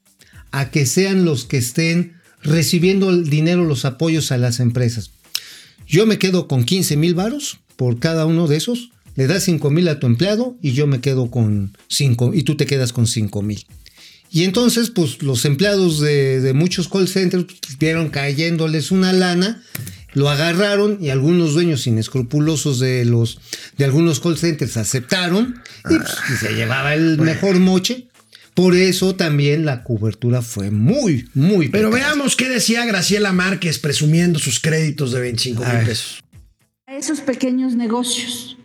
[0.52, 5.12] a que sean los que estén recibiendo el dinero, los apoyos a las empresas.
[5.88, 9.70] Yo me quedo con 15 mil varos por cada uno de esos le das 5
[9.70, 13.06] mil a tu empleado y yo me quedo con 5 y tú te quedas con
[13.06, 13.66] 5 mil.
[14.32, 19.64] Y entonces, pues los empleados de, de muchos call centers pues, vieron cayéndoles una lana,
[20.14, 23.40] lo agarraron y algunos dueños inescrupulosos de los
[23.78, 28.06] de algunos call centers aceptaron y, pues, y se llevaba el mejor moche.
[28.56, 32.14] Por eso también la cobertura fue muy, muy Pero precaria.
[32.14, 36.20] veamos qué decía Graciela Márquez presumiendo sus créditos de 25 A mil pesos.
[36.86, 38.58] a esos pequeños negocios.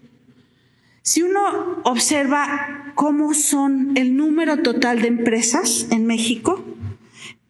[1.06, 6.64] Si uno observa cómo son el número total de empresas en México,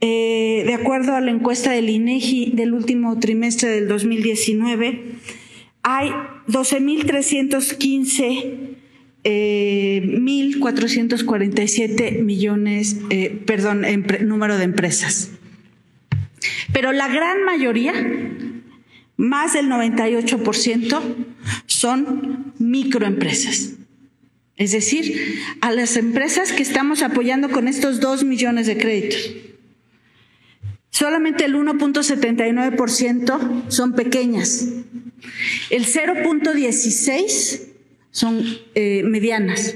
[0.00, 5.04] eh, de acuerdo a la encuesta del INEGI del último trimestre del 2019,
[5.84, 6.10] hay
[6.48, 8.76] 12.315
[9.22, 13.86] eh, 1.447 millones, eh, perdón,
[14.22, 15.30] número de empresas.
[16.72, 17.94] Pero la gran mayoría,
[19.16, 21.00] más del 98%,
[21.85, 23.75] son microempresas.
[24.57, 29.33] Es decir, a las empresas que estamos apoyando con estos 2 millones de créditos.
[30.88, 34.66] Solamente el 1.79% son pequeñas.
[35.68, 37.61] El 0.16
[38.11, 38.42] son
[38.75, 39.75] eh, medianas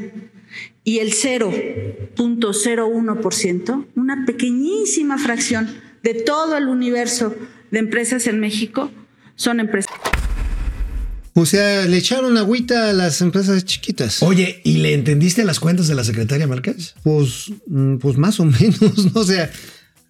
[0.84, 5.68] y el 0.01%, una pequeñísima fracción
[6.02, 7.36] de todo el universo
[7.70, 8.90] de empresas en México,
[9.34, 9.92] son empresas.
[11.40, 14.24] O sea, le echaron agüita a las empresas chiquitas.
[14.24, 16.96] Oye, ¿y le entendiste las cuentas de la secretaria Márquez?
[17.04, 18.80] Pues, mm, pues más o menos,
[19.14, 19.20] ¿no?
[19.20, 19.48] O sea,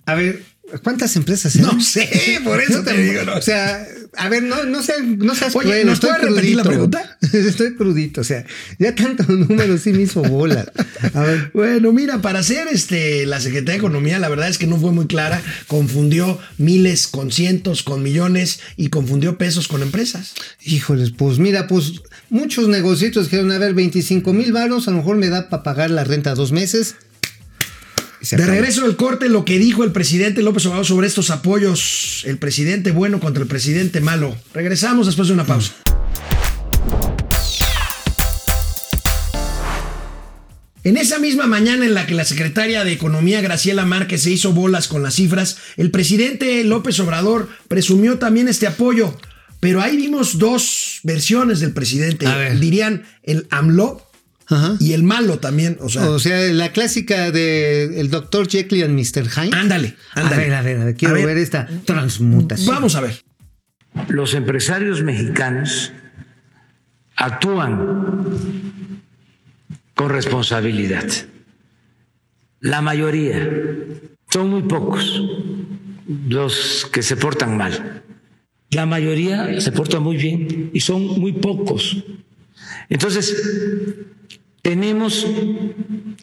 [0.07, 0.43] a ver,
[0.83, 1.77] ¿cuántas empresas eran?
[1.77, 3.35] No sé, por eso te digo, no.
[3.37, 6.57] O sea, a ver, no, no, seas, no seas Oye, cruel, ¿nos estoy puedes repetir
[6.57, 7.19] la pregunta?
[7.33, 8.45] Estoy crudito, o sea,
[8.79, 10.71] ya tanto número sí me hizo bola.
[11.15, 14.67] A ver, Bueno, mira, para hacer este, la Secretaría de Economía, la verdad es que
[14.67, 15.43] no fue muy clara.
[15.67, 20.35] Confundió miles con cientos, con millones y confundió pesos con empresas.
[20.63, 25.17] híjoles, pues mira, pues muchos negocios dijeron, a ver, 25 mil varos, a lo mejor
[25.17, 26.97] me da para pagar la renta dos meses.
[28.21, 32.37] De regreso del corte, lo que dijo el presidente López Obrador sobre estos apoyos, el
[32.37, 34.37] presidente bueno contra el presidente malo.
[34.53, 35.73] Regresamos después de una pausa.
[40.83, 44.53] En esa misma mañana en la que la secretaria de Economía Graciela Márquez se hizo
[44.53, 49.17] bolas con las cifras, el presidente López Obrador presumió también este apoyo.
[49.61, 52.27] Pero ahí vimos dos versiones del presidente.
[52.59, 54.08] Dirían el AMLO
[54.51, 54.77] Ajá.
[54.81, 55.77] y el malo también.
[55.81, 58.49] O sea, O sea, la clásica de el Dr.
[58.49, 59.29] Jekyll and Mr.
[59.29, 59.57] Hyde.
[59.57, 60.43] ándale, A ándale.
[60.43, 61.27] ver, a ver, a ver, quiero A ver.
[61.27, 62.75] ver esta transmutación.
[62.75, 63.23] Vamos a ver.
[64.09, 65.93] los empresarios mexicanos
[67.17, 68.39] actúan
[69.95, 71.05] con responsabilidad.
[72.61, 73.49] La mayoría,
[74.31, 75.23] son muy pocos
[76.29, 78.03] los que se portan mal.
[78.71, 82.05] La mayoría se porta muy bien y son muy pocos.
[82.89, 84.07] Entonces,
[84.63, 85.27] tenemos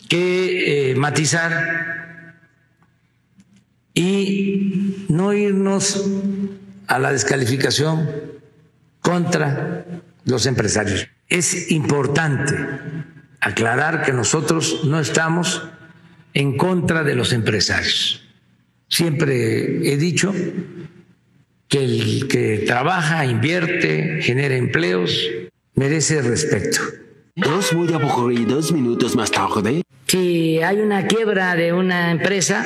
[0.09, 2.41] que eh, matizar
[3.93, 6.03] y no irnos
[6.87, 8.09] a la descalificación
[8.99, 9.85] contra
[10.25, 11.07] los empresarios.
[11.29, 12.55] Es importante
[13.39, 15.63] aclarar que nosotros no estamos
[16.33, 18.21] en contra de los empresarios.
[18.89, 20.33] Siempre he dicho
[21.67, 25.17] que el que trabaja, invierte, genera empleos,
[25.75, 26.81] merece respeto.
[27.35, 29.81] Dos muy aburridos minutos más tarde.
[30.07, 32.65] Si hay una quiebra de una empresa,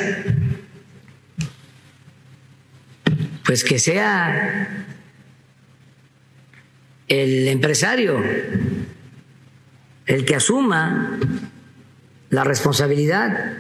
[3.46, 4.86] pues que sea
[7.08, 8.22] el empresario
[10.10, 11.20] el que asuma
[12.32, 13.54] la responsabilidad,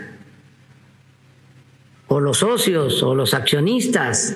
[2.07, 4.35] o los socios, o los accionistas.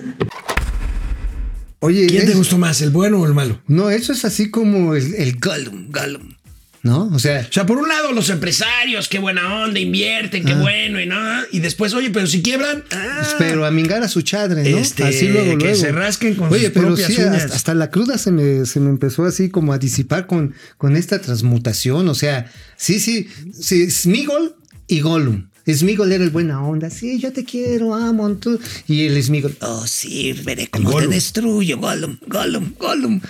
[1.86, 3.62] Oye, ¿Quién te gustó más, el bueno o el malo?
[3.68, 6.34] No, eso es así como el, el Gollum, Gollum.
[6.82, 7.10] ¿No?
[7.14, 11.00] O sea, O sea, por un lado, los empresarios, qué buena onda, invierten, qué bueno
[11.02, 11.46] y nada.
[11.52, 14.78] Y después, oye, pero si quiebran, ah, pero a mingar a su chadre, ¿no?
[14.78, 15.80] Este, así luego, que luego.
[15.80, 17.44] se rasquen con Oye, sus pero propias sí, uñas.
[17.44, 20.96] hasta, hasta la cruda se me, se me empezó así como a disipar con, con
[20.98, 22.08] esta transmutación.
[22.10, 24.56] O sea, sí, sí, sí, Smigol
[24.88, 25.48] y Gollum.
[25.68, 28.30] Smigol era el buena onda, sí, yo te quiero, amo.
[28.36, 28.60] tú.
[28.88, 33.22] Y el Smigol, oh, sí, veré cómo te destruyo, Gollum, Gollum, Gollum.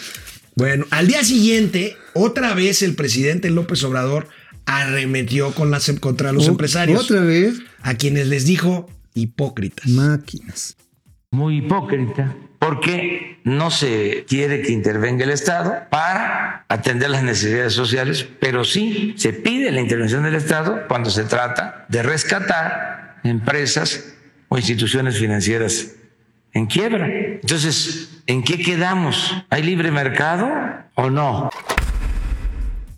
[0.55, 4.27] Bueno, al día siguiente, otra vez el presidente López Obrador
[4.65, 9.87] arremetió con las, contra los O- empresarios, Otra vez, a quienes les dijo hipócritas.
[9.89, 10.75] máquinas.
[11.33, 18.25] Muy hipócrita porque no se quiere que intervenga el Estado para atender las necesidades sociales,
[18.39, 24.13] pero sí se pide la intervención del Estado cuando se trata de rescatar empresas
[24.47, 25.95] o instituciones financieras
[26.53, 27.05] en quiebra.
[27.41, 29.33] Entonces, ¿en qué quedamos?
[29.49, 30.49] ¿Hay libre mercado
[30.95, 31.49] o no?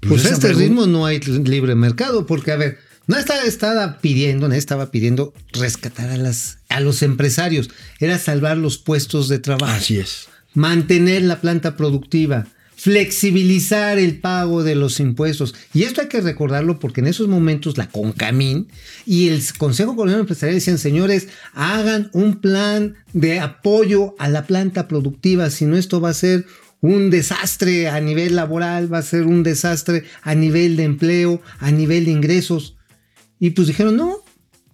[0.07, 4.47] Pues a este ritmo no hay libre mercado, porque a ver, no estaba, estaba pidiendo,
[4.47, 9.73] no estaba pidiendo rescatar a, las, a los empresarios, era salvar los puestos de trabajo.
[9.73, 10.27] Así es.
[10.53, 15.55] mantener la planta productiva, flexibilizar el pago de los impuestos.
[15.73, 18.67] Y esto hay que recordarlo porque en esos momentos la CONCAMIN
[19.05, 24.87] y el Consejo Colonial Empresarial decían, señores, hagan un plan de apoyo a la planta
[24.87, 26.45] productiva, si no esto va a ser
[26.81, 31.71] un desastre a nivel laboral, va a ser un desastre a nivel de empleo, a
[31.71, 32.75] nivel de ingresos.
[33.39, 34.23] Y pues dijeron, no,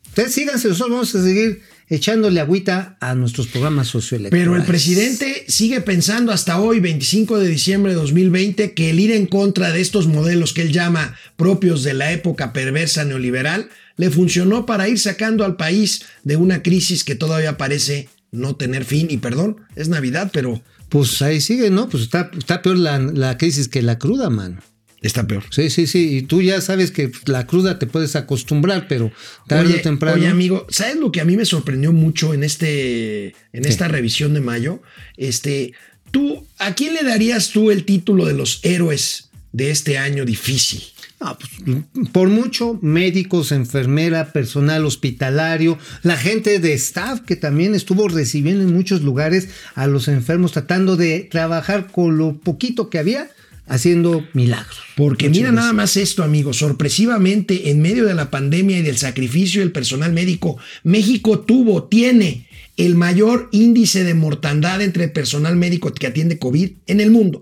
[0.07, 1.61] ustedes síganse, nosotros vamos a seguir
[1.91, 4.47] echándole agüita a nuestros programas socioelectorales.
[4.47, 9.11] Pero el presidente sigue pensando hasta hoy, 25 de diciembre de 2020, que el ir
[9.11, 14.09] en contra de estos modelos que él llama propios de la época perversa neoliberal le
[14.09, 19.07] funcionó para ir sacando al país de una crisis que todavía parece no tener fin.
[19.11, 21.89] Y perdón, es Navidad, pero Pues ahí sigue, ¿no?
[21.89, 24.61] Pues está, está peor la, la crisis que la cruda, mano.
[25.07, 25.43] Está peor.
[25.49, 26.17] Sí, sí, sí.
[26.17, 29.11] Y tú ya sabes que la cruda te puedes acostumbrar, pero
[29.47, 30.15] tarde Oye, o temprano.
[30.15, 34.33] oye, amigo, ¿sabes lo que a mí me sorprendió mucho en este en esta revisión
[34.33, 34.81] de mayo?
[35.17, 35.73] Este,
[36.11, 40.83] tú, ¿a quién le darías tú el título de los héroes de este año difícil?
[41.19, 48.07] No, pues, por mucho, médicos, enfermera, personal hospitalario, la gente de staff que también estuvo
[48.07, 53.29] recibiendo en muchos lugares a los enfermos, tratando de trabajar con lo poquito que había,
[53.71, 54.77] haciendo milagros.
[54.95, 55.61] Porque Muchas mira gracias.
[55.63, 56.53] nada más esto, amigo.
[56.53, 62.47] Sorpresivamente, en medio de la pandemia y del sacrificio del personal médico, México tuvo, tiene
[62.77, 67.41] el mayor índice de mortandad entre el personal médico que atiende COVID en el mundo.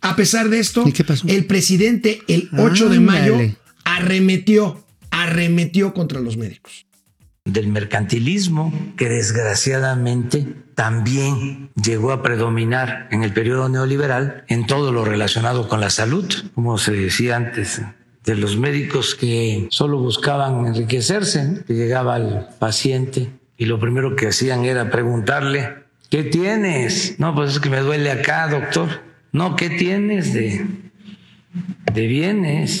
[0.00, 1.26] A pesar de esto, ¿Y qué pasó?
[1.28, 3.36] el presidente el 8 de mayo
[3.84, 6.86] arremetió, arremetió contra los médicos.
[7.44, 10.46] del mercantilismo que desgraciadamente
[10.78, 16.32] también llegó a predominar en el periodo neoliberal en todo lo relacionado con la salud,
[16.54, 17.82] como se decía antes,
[18.24, 24.28] de los médicos que solo buscaban enriquecerse, que llegaba al paciente y lo primero que
[24.28, 25.78] hacían era preguntarle,
[26.10, 27.18] ¿qué tienes?
[27.18, 29.02] No, pues es que me duele acá, doctor.
[29.32, 30.64] No, ¿qué tienes de,
[31.92, 32.78] de bienes?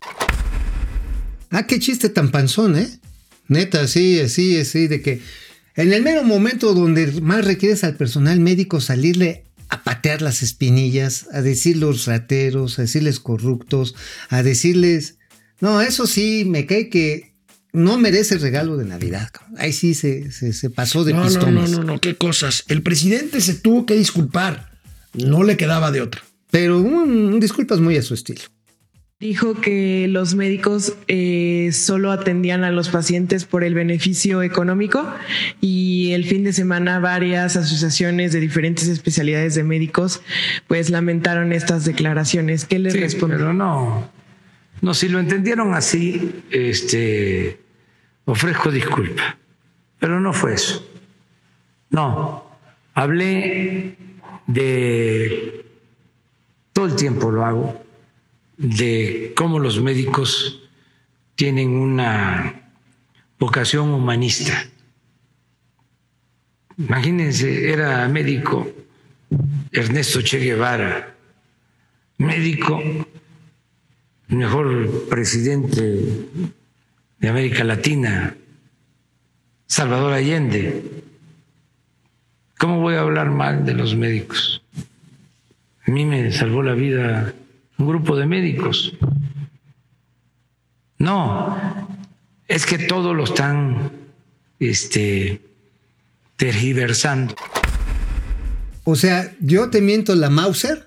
[1.50, 2.86] Ah, qué chiste tan panzón, ¿eh?
[3.48, 5.20] Neta, sí, así, así, de que
[5.82, 11.26] en el mero momento donde más requieres al personal médico salirle a patear las espinillas,
[11.32, 13.94] a decir los rateros, a decirles corruptos,
[14.28, 15.16] a decirles...
[15.60, 17.34] No, eso sí, me cae que
[17.72, 19.30] no merece el regalo de Navidad.
[19.56, 21.70] Ahí sí se, se, se pasó de No, no, no, pistones.
[21.70, 22.64] no, no, qué cosas.
[22.68, 24.70] El presidente se tuvo que disculpar.
[25.14, 26.22] No le quedaba de otra.
[26.50, 28.42] Pero un, un disculpas muy a su estilo.
[29.20, 35.04] Dijo que los médicos eh, solo atendían a los pacientes por el beneficio económico
[35.60, 40.22] y el fin de semana varias asociaciones de diferentes especialidades de médicos
[40.68, 42.64] pues lamentaron estas declaraciones.
[42.64, 43.38] ¿Qué les Sí, respondió?
[43.38, 44.08] Pero no,
[44.82, 47.58] no, si lo entendieron así, este,
[48.24, 49.36] ofrezco disculpa.
[49.98, 50.88] Pero no fue eso.
[51.90, 52.44] No,
[52.94, 53.96] hablé
[54.46, 55.64] de,
[56.72, 57.87] todo el tiempo lo hago,
[58.58, 60.60] de cómo los médicos
[61.36, 62.72] tienen una
[63.38, 64.66] vocación humanista.
[66.76, 68.68] Imagínense, era médico
[69.70, 71.14] Ernesto Che Guevara,
[72.18, 72.82] médico,
[74.28, 76.26] mejor presidente
[77.18, 78.36] de América Latina,
[79.66, 80.82] Salvador Allende.
[82.58, 84.62] ¿Cómo voy a hablar mal de los médicos?
[85.86, 87.34] A mí me salvó la vida
[87.78, 88.92] un grupo de médicos.
[90.98, 91.56] No,
[92.48, 93.92] es que todo lo están
[94.58, 95.40] este,
[96.36, 97.34] tergiversando.
[98.84, 100.86] O sea, yo te miento la Mauser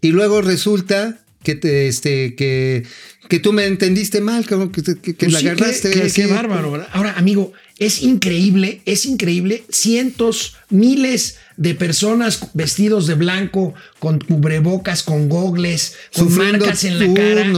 [0.00, 2.84] y luego resulta que te, este, que,
[3.28, 6.12] que tú me entendiste mal, cabrón, que, que, que Pues la sí, qué- agarraste.
[6.12, 6.88] qué, bárbaro, ¿verdad?
[6.92, 9.64] Ahora, amigo, es increíble, es increíble.
[9.70, 16.98] Cientos, miles de personas vestidos de blanco, con cubrebocas, con gogles, con Sufriendo marcas en
[16.98, 17.52] la cara.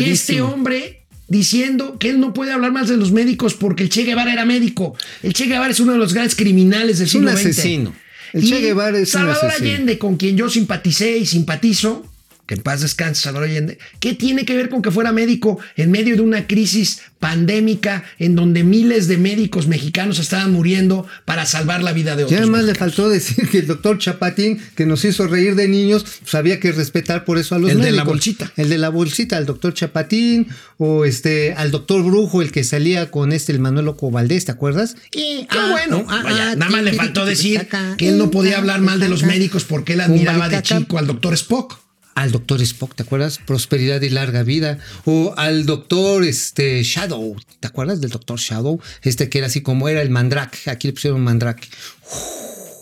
[0.00, 3.90] Y este hombre diciendo que él no puede hablar más de los médicos porque el
[3.90, 4.96] Che Guevara era médico.
[5.22, 7.46] El Che Guevara es uno de los grandes criminales del Es un siglo XX.
[7.46, 7.94] asesino.
[8.32, 9.70] El Y Che Guevara es un Salvador asesino.
[9.74, 12.04] Allende, con quien yo simpaticé y simpatizo,
[12.46, 15.90] que en paz descanse Salvador Allende, ¿qué tiene que ver con que fuera médico en
[15.90, 21.82] medio de una crisis pandémica en donde miles de médicos mexicanos estaban muriendo para salvar
[21.82, 22.40] la vida de Y otros?
[22.40, 22.94] además le mexicanos?
[22.94, 26.72] faltó decir que el doctor Chapatín, que nos hizo reír de niños, pues había que
[26.72, 28.06] respetar por eso a los El de la médicos.
[28.06, 28.52] bolsita.
[28.56, 30.46] El de la bolsita, al doctor Chapatín,
[30.78, 34.52] o este, al doctor Brujo, el que salía con este, el Manuel Loco Valdés, ¿te
[34.52, 34.94] acuerdas?
[35.10, 36.04] Y, Qué ah, bueno.
[36.08, 37.66] ah, Vaya, ah, nada más le faltó decir
[37.98, 41.06] que él no podía hablar mal de los médicos porque él admiraba de chico al
[41.06, 41.80] doctor Spock.
[42.16, 43.38] Al doctor Spock, ¿te acuerdas?
[43.46, 44.78] Prosperidad y larga vida.
[45.04, 48.80] O al doctor este, Shadow, ¿te acuerdas del doctor Shadow?
[49.02, 51.68] Este que era así como era el Mandrake, aquí le pusieron Mandrake.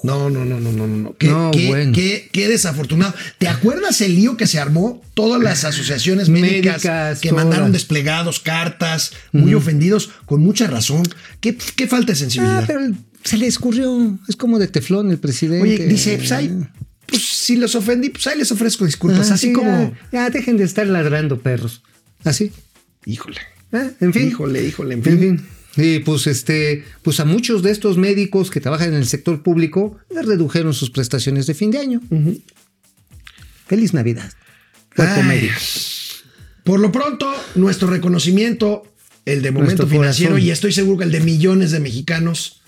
[0.05, 1.17] No, no, no, no, no, no.
[1.17, 1.93] Qué, No, qué- bueno.
[1.95, 3.15] qué- qué desafortunado.
[3.39, 5.03] ¿Te acuerdas el lío que se armó?
[5.15, 7.45] Todas las asociaciones médicas, Médicas, que todas.
[7.45, 11.03] mandaron desplegados, cartas, muy ofendidos, con mucha razón.
[11.41, 11.55] ¿Qué,
[11.89, 12.63] falta de sensibilidad?
[12.63, 12.81] Ah, pero
[13.25, 14.19] se le escurrió.
[14.29, 15.63] Es como de teflón el presidente.
[15.63, 16.55] Oye, dice, pues ahí,
[17.07, 19.31] pues si los ofendí, pues ahí les ofrezco disculpas.
[19.31, 19.95] Ah, así sí, como.
[20.13, 21.83] Ya, ya dejen de estar ladrando, perros.
[22.25, 22.53] Así.
[23.07, 23.41] Híjole.
[23.73, 24.29] Ah, en fin.
[24.29, 25.13] Híjole, híjole, en fin.
[25.13, 25.47] En fin.
[25.77, 29.99] Y pues este, pues a muchos de estos médicos que trabajan en el sector público
[30.11, 32.01] les redujeron sus prestaciones de fin de año.
[33.67, 34.33] Feliz Navidad.
[34.97, 35.51] Ay.
[36.63, 38.85] Por lo pronto, nuestro reconocimiento,
[39.25, 40.49] el de momento Nuestro financiero, corazón.
[40.49, 42.63] y estoy seguro que el de millones de mexicanos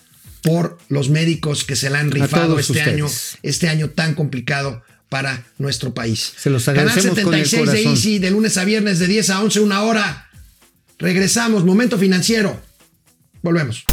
[0.46, 2.88] por los médicos que se la han rifado este ustedes.
[2.94, 3.06] año,
[3.42, 6.32] este año tan complicado para nuestro país.
[6.36, 7.90] Se los Canal agradecemos con el 76 de.
[7.90, 10.28] Easy, de lunes a viernes, de 10 a 11, una hora.
[10.98, 12.60] Regresamos, momento financiero.
[13.42, 13.84] Volvemos.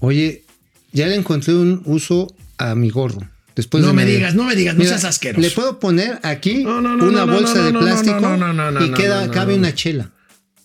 [0.00, 0.44] Oye,
[0.92, 3.20] ya le encontré un uso a mi gorro.
[3.54, 5.42] Después No de me digas, no me digas, no seas asqueroso.
[5.46, 8.38] Le puedo poner aquí una bolsa de plástico
[8.80, 10.10] y queda, cabe una chela.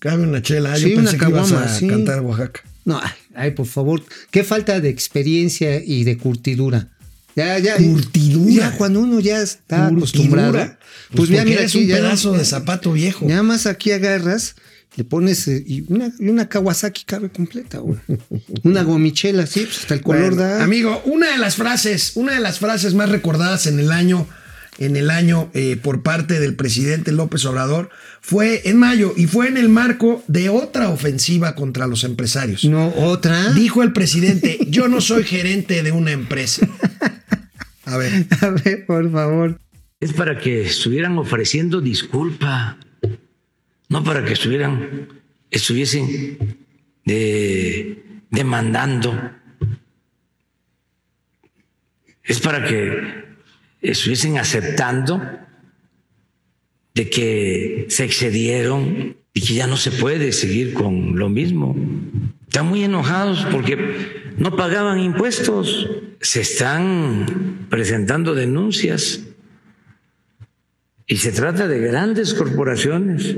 [0.09, 0.75] Cabe una chela.
[0.75, 1.87] Sí, Yo una pensé que ibas a sí.
[1.87, 2.61] cantar Oaxaca.
[2.85, 3.01] No,
[3.33, 6.89] ay, por favor, qué falta de experiencia y de curtidura.
[7.35, 7.75] Ya, ya.
[7.77, 8.53] Curtidura.
[8.53, 10.47] Ya cuando uno ya está Curtidura.
[10.47, 10.51] acostumbrado.
[10.53, 10.77] Pues,
[11.15, 13.25] Pues, ya mira aquí un ya- pedazo de zapato viejo.
[13.27, 14.55] Nada más aquí agarras,
[14.95, 17.97] le pones eh, y una, y una Kawasaki cabe completa, güey.
[18.63, 20.63] Una gomichela, sí, pues hasta el color Bueno, da.
[20.63, 24.27] Amigo, una de las frases, una de las frases más recordadas en el año,
[24.77, 27.89] en el año eh, por parte del presidente López Obrador
[28.21, 32.65] fue en mayo y fue en el marco de otra ofensiva contra los empresarios.
[32.65, 33.53] No, otra.
[33.53, 36.67] Dijo el presidente, yo no soy gerente de una empresa.
[37.85, 39.59] A ver, A ver, por favor.
[39.99, 42.77] Es para que estuvieran ofreciendo disculpa,
[43.89, 45.07] no para que estuvieran,
[45.49, 46.37] estuviesen
[47.05, 49.31] eh, demandando.
[52.23, 53.24] Es para que
[53.91, 55.21] estuviesen aceptando
[56.93, 61.75] de que se excedieron y que ya no se puede seguir con lo mismo.
[62.47, 65.89] Están muy enojados porque no pagaban impuestos.
[66.21, 69.21] Se están presentando denuncias
[71.05, 73.35] y se trata de grandes corporaciones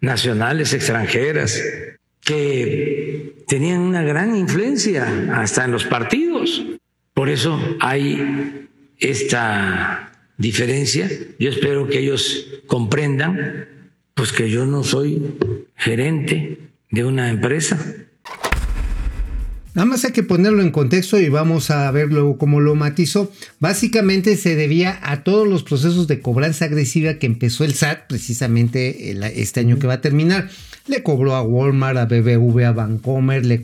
[0.00, 1.62] nacionales, extranjeras,
[2.20, 6.64] que tenían una gran influencia hasta en los partidos.
[7.14, 8.63] Por eso hay
[9.10, 11.10] esta diferencia.
[11.38, 13.68] Yo espero que ellos comprendan
[14.14, 15.22] pues que yo no soy
[15.76, 16.58] gerente
[16.90, 17.78] de una empresa.
[19.74, 23.32] Nada más hay que ponerlo en contexto y vamos a ver luego cómo lo matizó.
[23.58, 29.10] Básicamente se debía a todos los procesos de cobranza agresiva que empezó el SAT precisamente
[29.40, 30.48] este año que va a terminar.
[30.86, 33.60] Le cobró a Walmart, a BBV, a Bancomer, le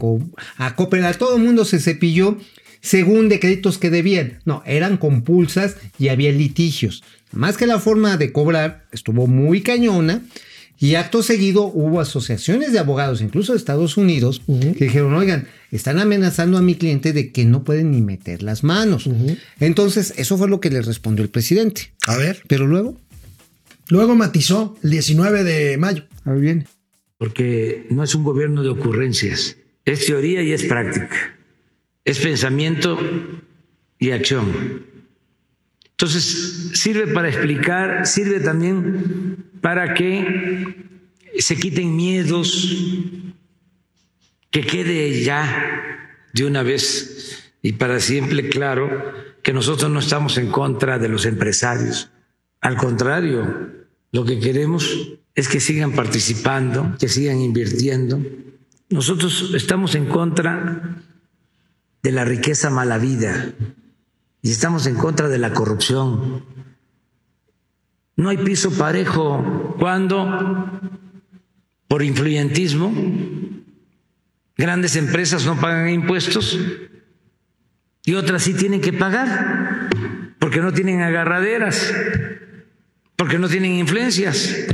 [0.56, 2.38] a Coppel, a todo el mundo se cepilló
[2.80, 4.40] según de créditos que debían.
[4.44, 7.02] No, eran compulsas y había litigios.
[7.32, 10.22] Más que la forma de cobrar estuvo muy cañona.
[10.82, 15.98] Y acto seguido hubo asociaciones de abogados, incluso de Estados Unidos, que dijeron, oigan, están
[15.98, 19.06] amenazando a mi cliente de que no pueden ni meter las manos.
[19.60, 21.92] Entonces, eso fue lo que le respondió el presidente.
[22.06, 22.42] a ver.
[22.46, 22.96] Pero luego,
[23.88, 26.04] Luego matizó el 19 de mayo.
[26.24, 26.66] a ver bien.
[27.18, 31.10] porque no es un gobierno de ocurrencias, es teoría y es práctica,
[32.04, 32.98] es pensamiento
[33.98, 34.86] y acción.
[35.90, 40.74] Entonces, sirve para explicar, sirve también para que
[41.38, 42.74] se quiten miedos,
[44.50, 50.50] que quede ya de una vez y para siempre claro que nosotros no estamos en
[50.50, 52.10] contra de los empresarios.
[52.60, 53.70] Al contrario,
[54.12, 58.20] lo que queremos es que sigan participando, que sigan invirtiendo.
[58.88, 61.02] Nosotros estamos en contra
[62.02, 63.52] de la riqueza mala vida.
[64.42, 66.44] Y estamos en contra de la corrupción.
[68.16, 69.76] No hay piso parejo.
[69.78, 70.80] Cuando
[71.90, 72.92] por influyentismo.
[74.56, 76.56] Grandes empresas no pagan impuestos.
[78.04, 79.90] Y otras sí tienen que pagar
[80.38, 81.92] porque no tienen agarraderas,
[83.16, 84.66] porque no tienen influencias.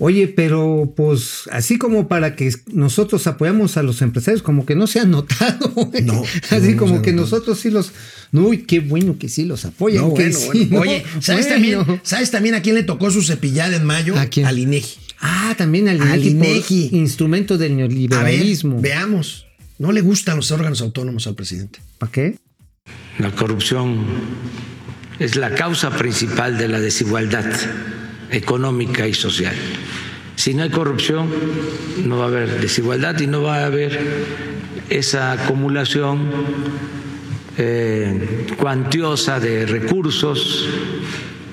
[0.00, 4.86] Oye, pero pues así como para que nosotros apoyamos a los empresarios, como que no
[4.86, 5.70] se ha notado.
[5.74, 6.02] güey.
[6.02, 7.22] No, así no, como que notado.
[7.36, 7.92] nosotros sí los...
[8.32, 10.02] Uy, qué bueno que sí los apoyan.
[10.02, 10.74] No, bueno, sí, bueno.
[10.76, 10.80] ¿no?
[10.82, 11.80] Oye, ¿sabes, Bueno.
[11.84, 14.16] También, ¿sabes también a quién le tocó su cepillada en mayo?
[14.16, 14.46] ¿A quién?
[14.46, 14.98] Al INEGI.
[15.20, 18.80] Ah, también al Al INEGI, instrumento del A ver, neoliberalismo.
[18.80, 19.46] veamos.
[19.78, 21.80] No le gustan los órganos autónomos al presidente.
[21.98, 22.36] ¿Para qué?
[23.18, 24.04] La corrupción
[25.18, 27.44] es la causa principal de la desigualdad
[28.30, 29.54] económica y social.
[30.36, 31.28] Si no hay corrupción,
[32.04, 33.98] no va a haber desigualdad y no va a haber
[34.88, 36.30] esa acumulación
[37.56, 40.68] eh, cuantiosa de recursos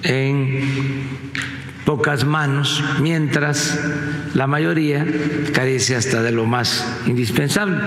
[0.04, 1.26] en
[1.84, 3.80] pocas manos, mientras
[4.34, 5.06] la mayoría
[5.52, 7.78] carece hasta de lo más indispensable.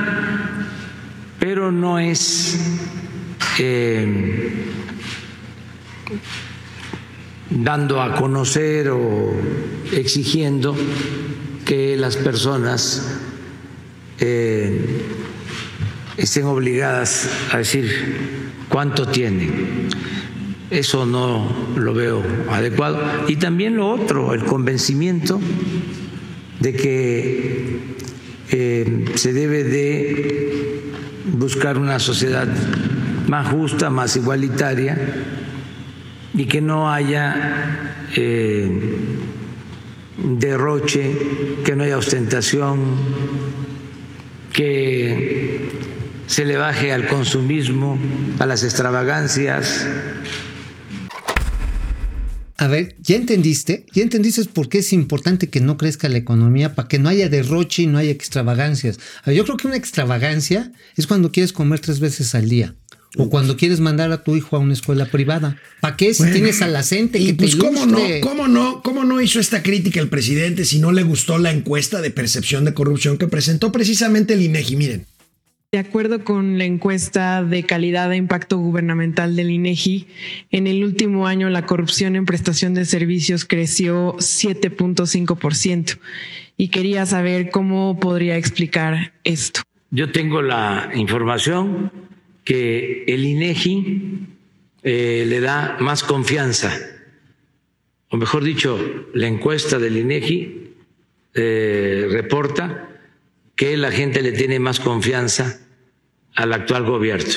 [1.38, 2.58] Pero no es
[3.60, 4.74] eh,
[7.50, 9.32] dando a conocer o
[9.92, 10.76] exigiendo
[11.64, 13.20] que las personas
[14.20, 15.02] eh,
[16.16, 17.90] estén obligadas a decir
[18.68, 19.88] cuánto tienen.
[20.70, 23.00] Eso no lo veo adecuado.
[23.28, 25.40] Y también lo otro, el convencimiento
[26.60, 27.78] de que
[28.50, 30.82] eh, se debe de
[31.32, 32.48] buscar una sociedad
[33.28, 35.37] más justa, más igualitaria
[36.38, 38.70] y que no haya eh,
[40.16, 41.12] derroche,
[41.64, 42.78] que no haya ostentación,
[44.52, 45.68] que
[46.28, 47.98] se le baje al consumismo,
[48.38, 49.84] a las extravagancias.
[52.56, 53.86] A ver, ¿ya entendiste?
[53.92, 56.76] ¿Ya entendiste por qué es importante que no crezca la economía?
[56.76, 59.00] Para que no haya derroche y no haya extravagancias.
[59.22, 62.76] A ver, yo creo que una extravagancia es cuando quieres comer tres veces al día.
[63.16, 65.56] O cuando quieres mandar a tu hijo a una escuela privada.
[65.80, 68.48] ¿Para qué si Bueno, tienes a la gente y que pues te cómo no, cómo
[68.48, 72.10] no, cómo no hizo esta crítica el presidente si no le gustó la encuesta de
[72.10, 74.76] percepción de corrupción que presentó precisamente el INEGI.
[74.76, 75.06] Miren,
[75.72, 80.06] De acuerdo con la encuesta de calidad de impacto gubernamental del INEGI,
[80.50, 85.98] en el último año la corrupción en prestación de servicios creció 7.5%
[86.58, 89.62] y quería saber cómo podría explicar esto.
[89.90, 91.90] Yo tengo la información
[92.48, 94.26] que el INEGI
[94.82, 96.74] eh, le da más confianza,
[98.08, 98.78] o mejor dicho,
[99.12, 100.70] la encuesta del INEGI
[101.34, 102.88] eh, reporta
[103.54, 105.60] que la gente le tiene más confianza
[106.36, 107.34] al actual gobierno,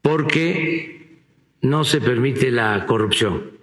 [0.00, 1.18] porque
[1.60, 3.58] no se permite la corrupción.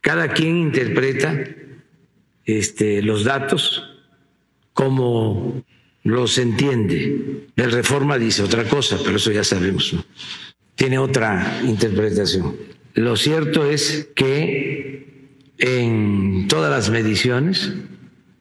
[0.00, 1.54] Cada quien interpreta
[2.44, 3.84] este, los datos
[4.72, 5.62] como
[6.08, 7.46] los entiende.
[7.56, 9.94] El Reforma dice otra cosa, pero eso ya sabemos.
[10.74, 12.56] Tiene otra interpretación.
[12.94, 15.28] Lo cierto es que
[15.58, 17.72] en todas las mediciones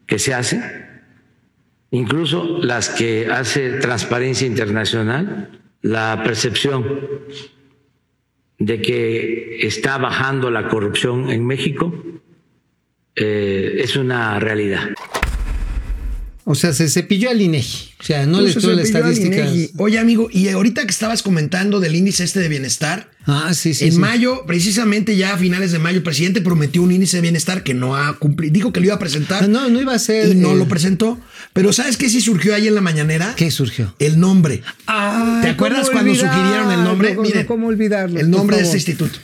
[0.06, 0.64] que se hacen,
[1.92, 7.02] incluso las que hace Transparencia Internacional, la percepción
[8.60, 11.94] de que está bajando la corrupción en México
[13.16, 14.90] eh, es una realidad.
[16.50, 17.90] O sea, se cepilló al INEGI.
[18.00, 19.52] O sea, no le dio la estadística.
[19.80, 23.84] Oye, amigo, y ahorita que estabas comentando del índice este de bienestar, Ah, sí, sí.
[23.84, 24.00] en sí.
[24.00, 27.74] mayo, precisamente ya a finales de mayo, el presidente prometió un índice de bienestar que
[27.74, 28.54] no ha cumplido.
[28.54, 29.44] Dijo que lo iba a presentar.
[29.44, 30.30] Ah, no, no iba a ser.
[30.30, 31.20] y no eh, lo presentó.
[31.52, 33.34] Pero ¿sabes qué sí surgió ahí en la mañanera?
[33.36, 33.94] ¿Qué surgió?
[34.00, 34.62] El nombre.
[34.86, 36.34] Ay, ¿Te acuerdas ¿cómo cuando olvidar?
[36.34, 37.10] sugirieron el nombre?
[37.16, 38.20] ¿Cómo, Miren, ¿Cómo olvidarlo?
[38.22, 39.20] el nombre de este instituto.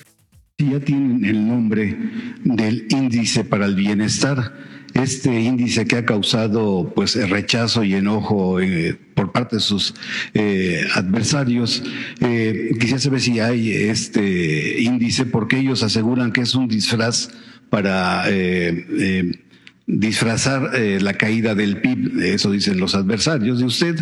[0.58, 1.98] Ya tienen el nombre
[2.44, 4.54] del índice para el bienestar.
[4.94, 9.96] Este índice que ha causado pues rechazo y enojo eh, por parte de sus
[10.34, 11.84] eh, adversarios.
[12.20, 17.30] Eh, quisiera saber si hay este índice porque ellos aseguran que es un disfraz
[17.74, 19.32] para eh, eh,
[19.86, 23.96] disfrazar eh, la caída del PIB, eso dicen los adversarios de usted,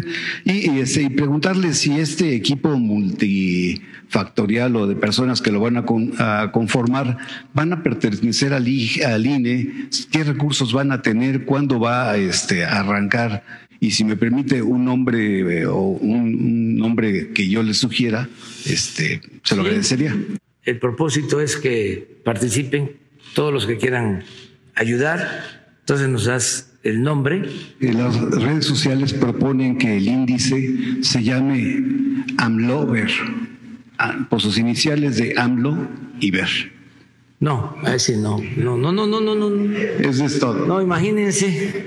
[0.45, 5.77] y, y, este, y preguntarle si este equipo multifactorial o de personas que lo van
[5.77, 7.17] a, con- a conformar
[7.53, 12.63] van a pertenecer al, I- al INE, qué recursos van a tener, cuándo va este,
[12.65, 13.43] a arrancar.
[13.79, 18.29] Y si me permite un nombre eh, o un, un nombre que yo le sugiera,
[18.67, 19.67] este, se lo Sí.
[19.69, 20.15] agradecería.
[20.63, 22.91] El propósito es que participen
[23.33, 24.23] todos los que quieran
[24.75, 25.60] ayudar.
[25.91, 27.49] Entonces nos das el nombre.
[27.81, 31.83] Las redes sociales proponen que el índice se llame
[32.37, 33.11] AMLOVER,
[33.97, 35.89] ah, por sus iniciales de AMLO
[36.21, 36.47] y VER.
[37.41, 38.41] No, ese no.
[38.55, 39.49] No, no, no, no, no, no.
[39.49, 39.77] no.
[39.77, 40.65] Eso es todo.
[40.65, 41.83] No, imagínense.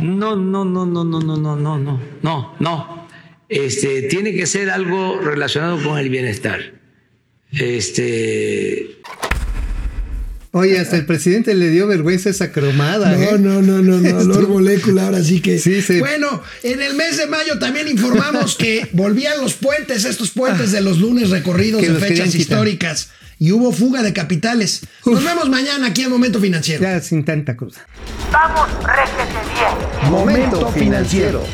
[0.00, 3.08] No, no, no, no, no, no, no, no, no, no, no.
[3.48, 6.60] Este, tiene que ser algo relacionado con el bienestar.
[7.50, 9.00] Este,
[10.52, 13.12] Oye, hasta el presidente le dio vergüenza esa cromada.
[13.12, 13.38] No, ¿eh?
[13.38, 15.58] no, no, no, no, Lord Molécula, ahora sí que.
[15.58, 16.00] Sí, sí.
[16.00, 20.80] Bueno, en el mes de mayo también informamos que volvían los puentes, estos puentes de
[20.80, 22.40] los lunes recorridos Que de fechas quitar.
[22.40, 23.10] históricas.
[23.38, 24.82] Y hubo fuga de capitales.
[25.06, 26.82] Nos vemos mañana aquí en Momento Financiero.
[26.82, 27.86] Ya sin tanta cosa.
[28.30, 30.10] Vamos, réjete bien.
[30.10, 31.46] Momento financiero.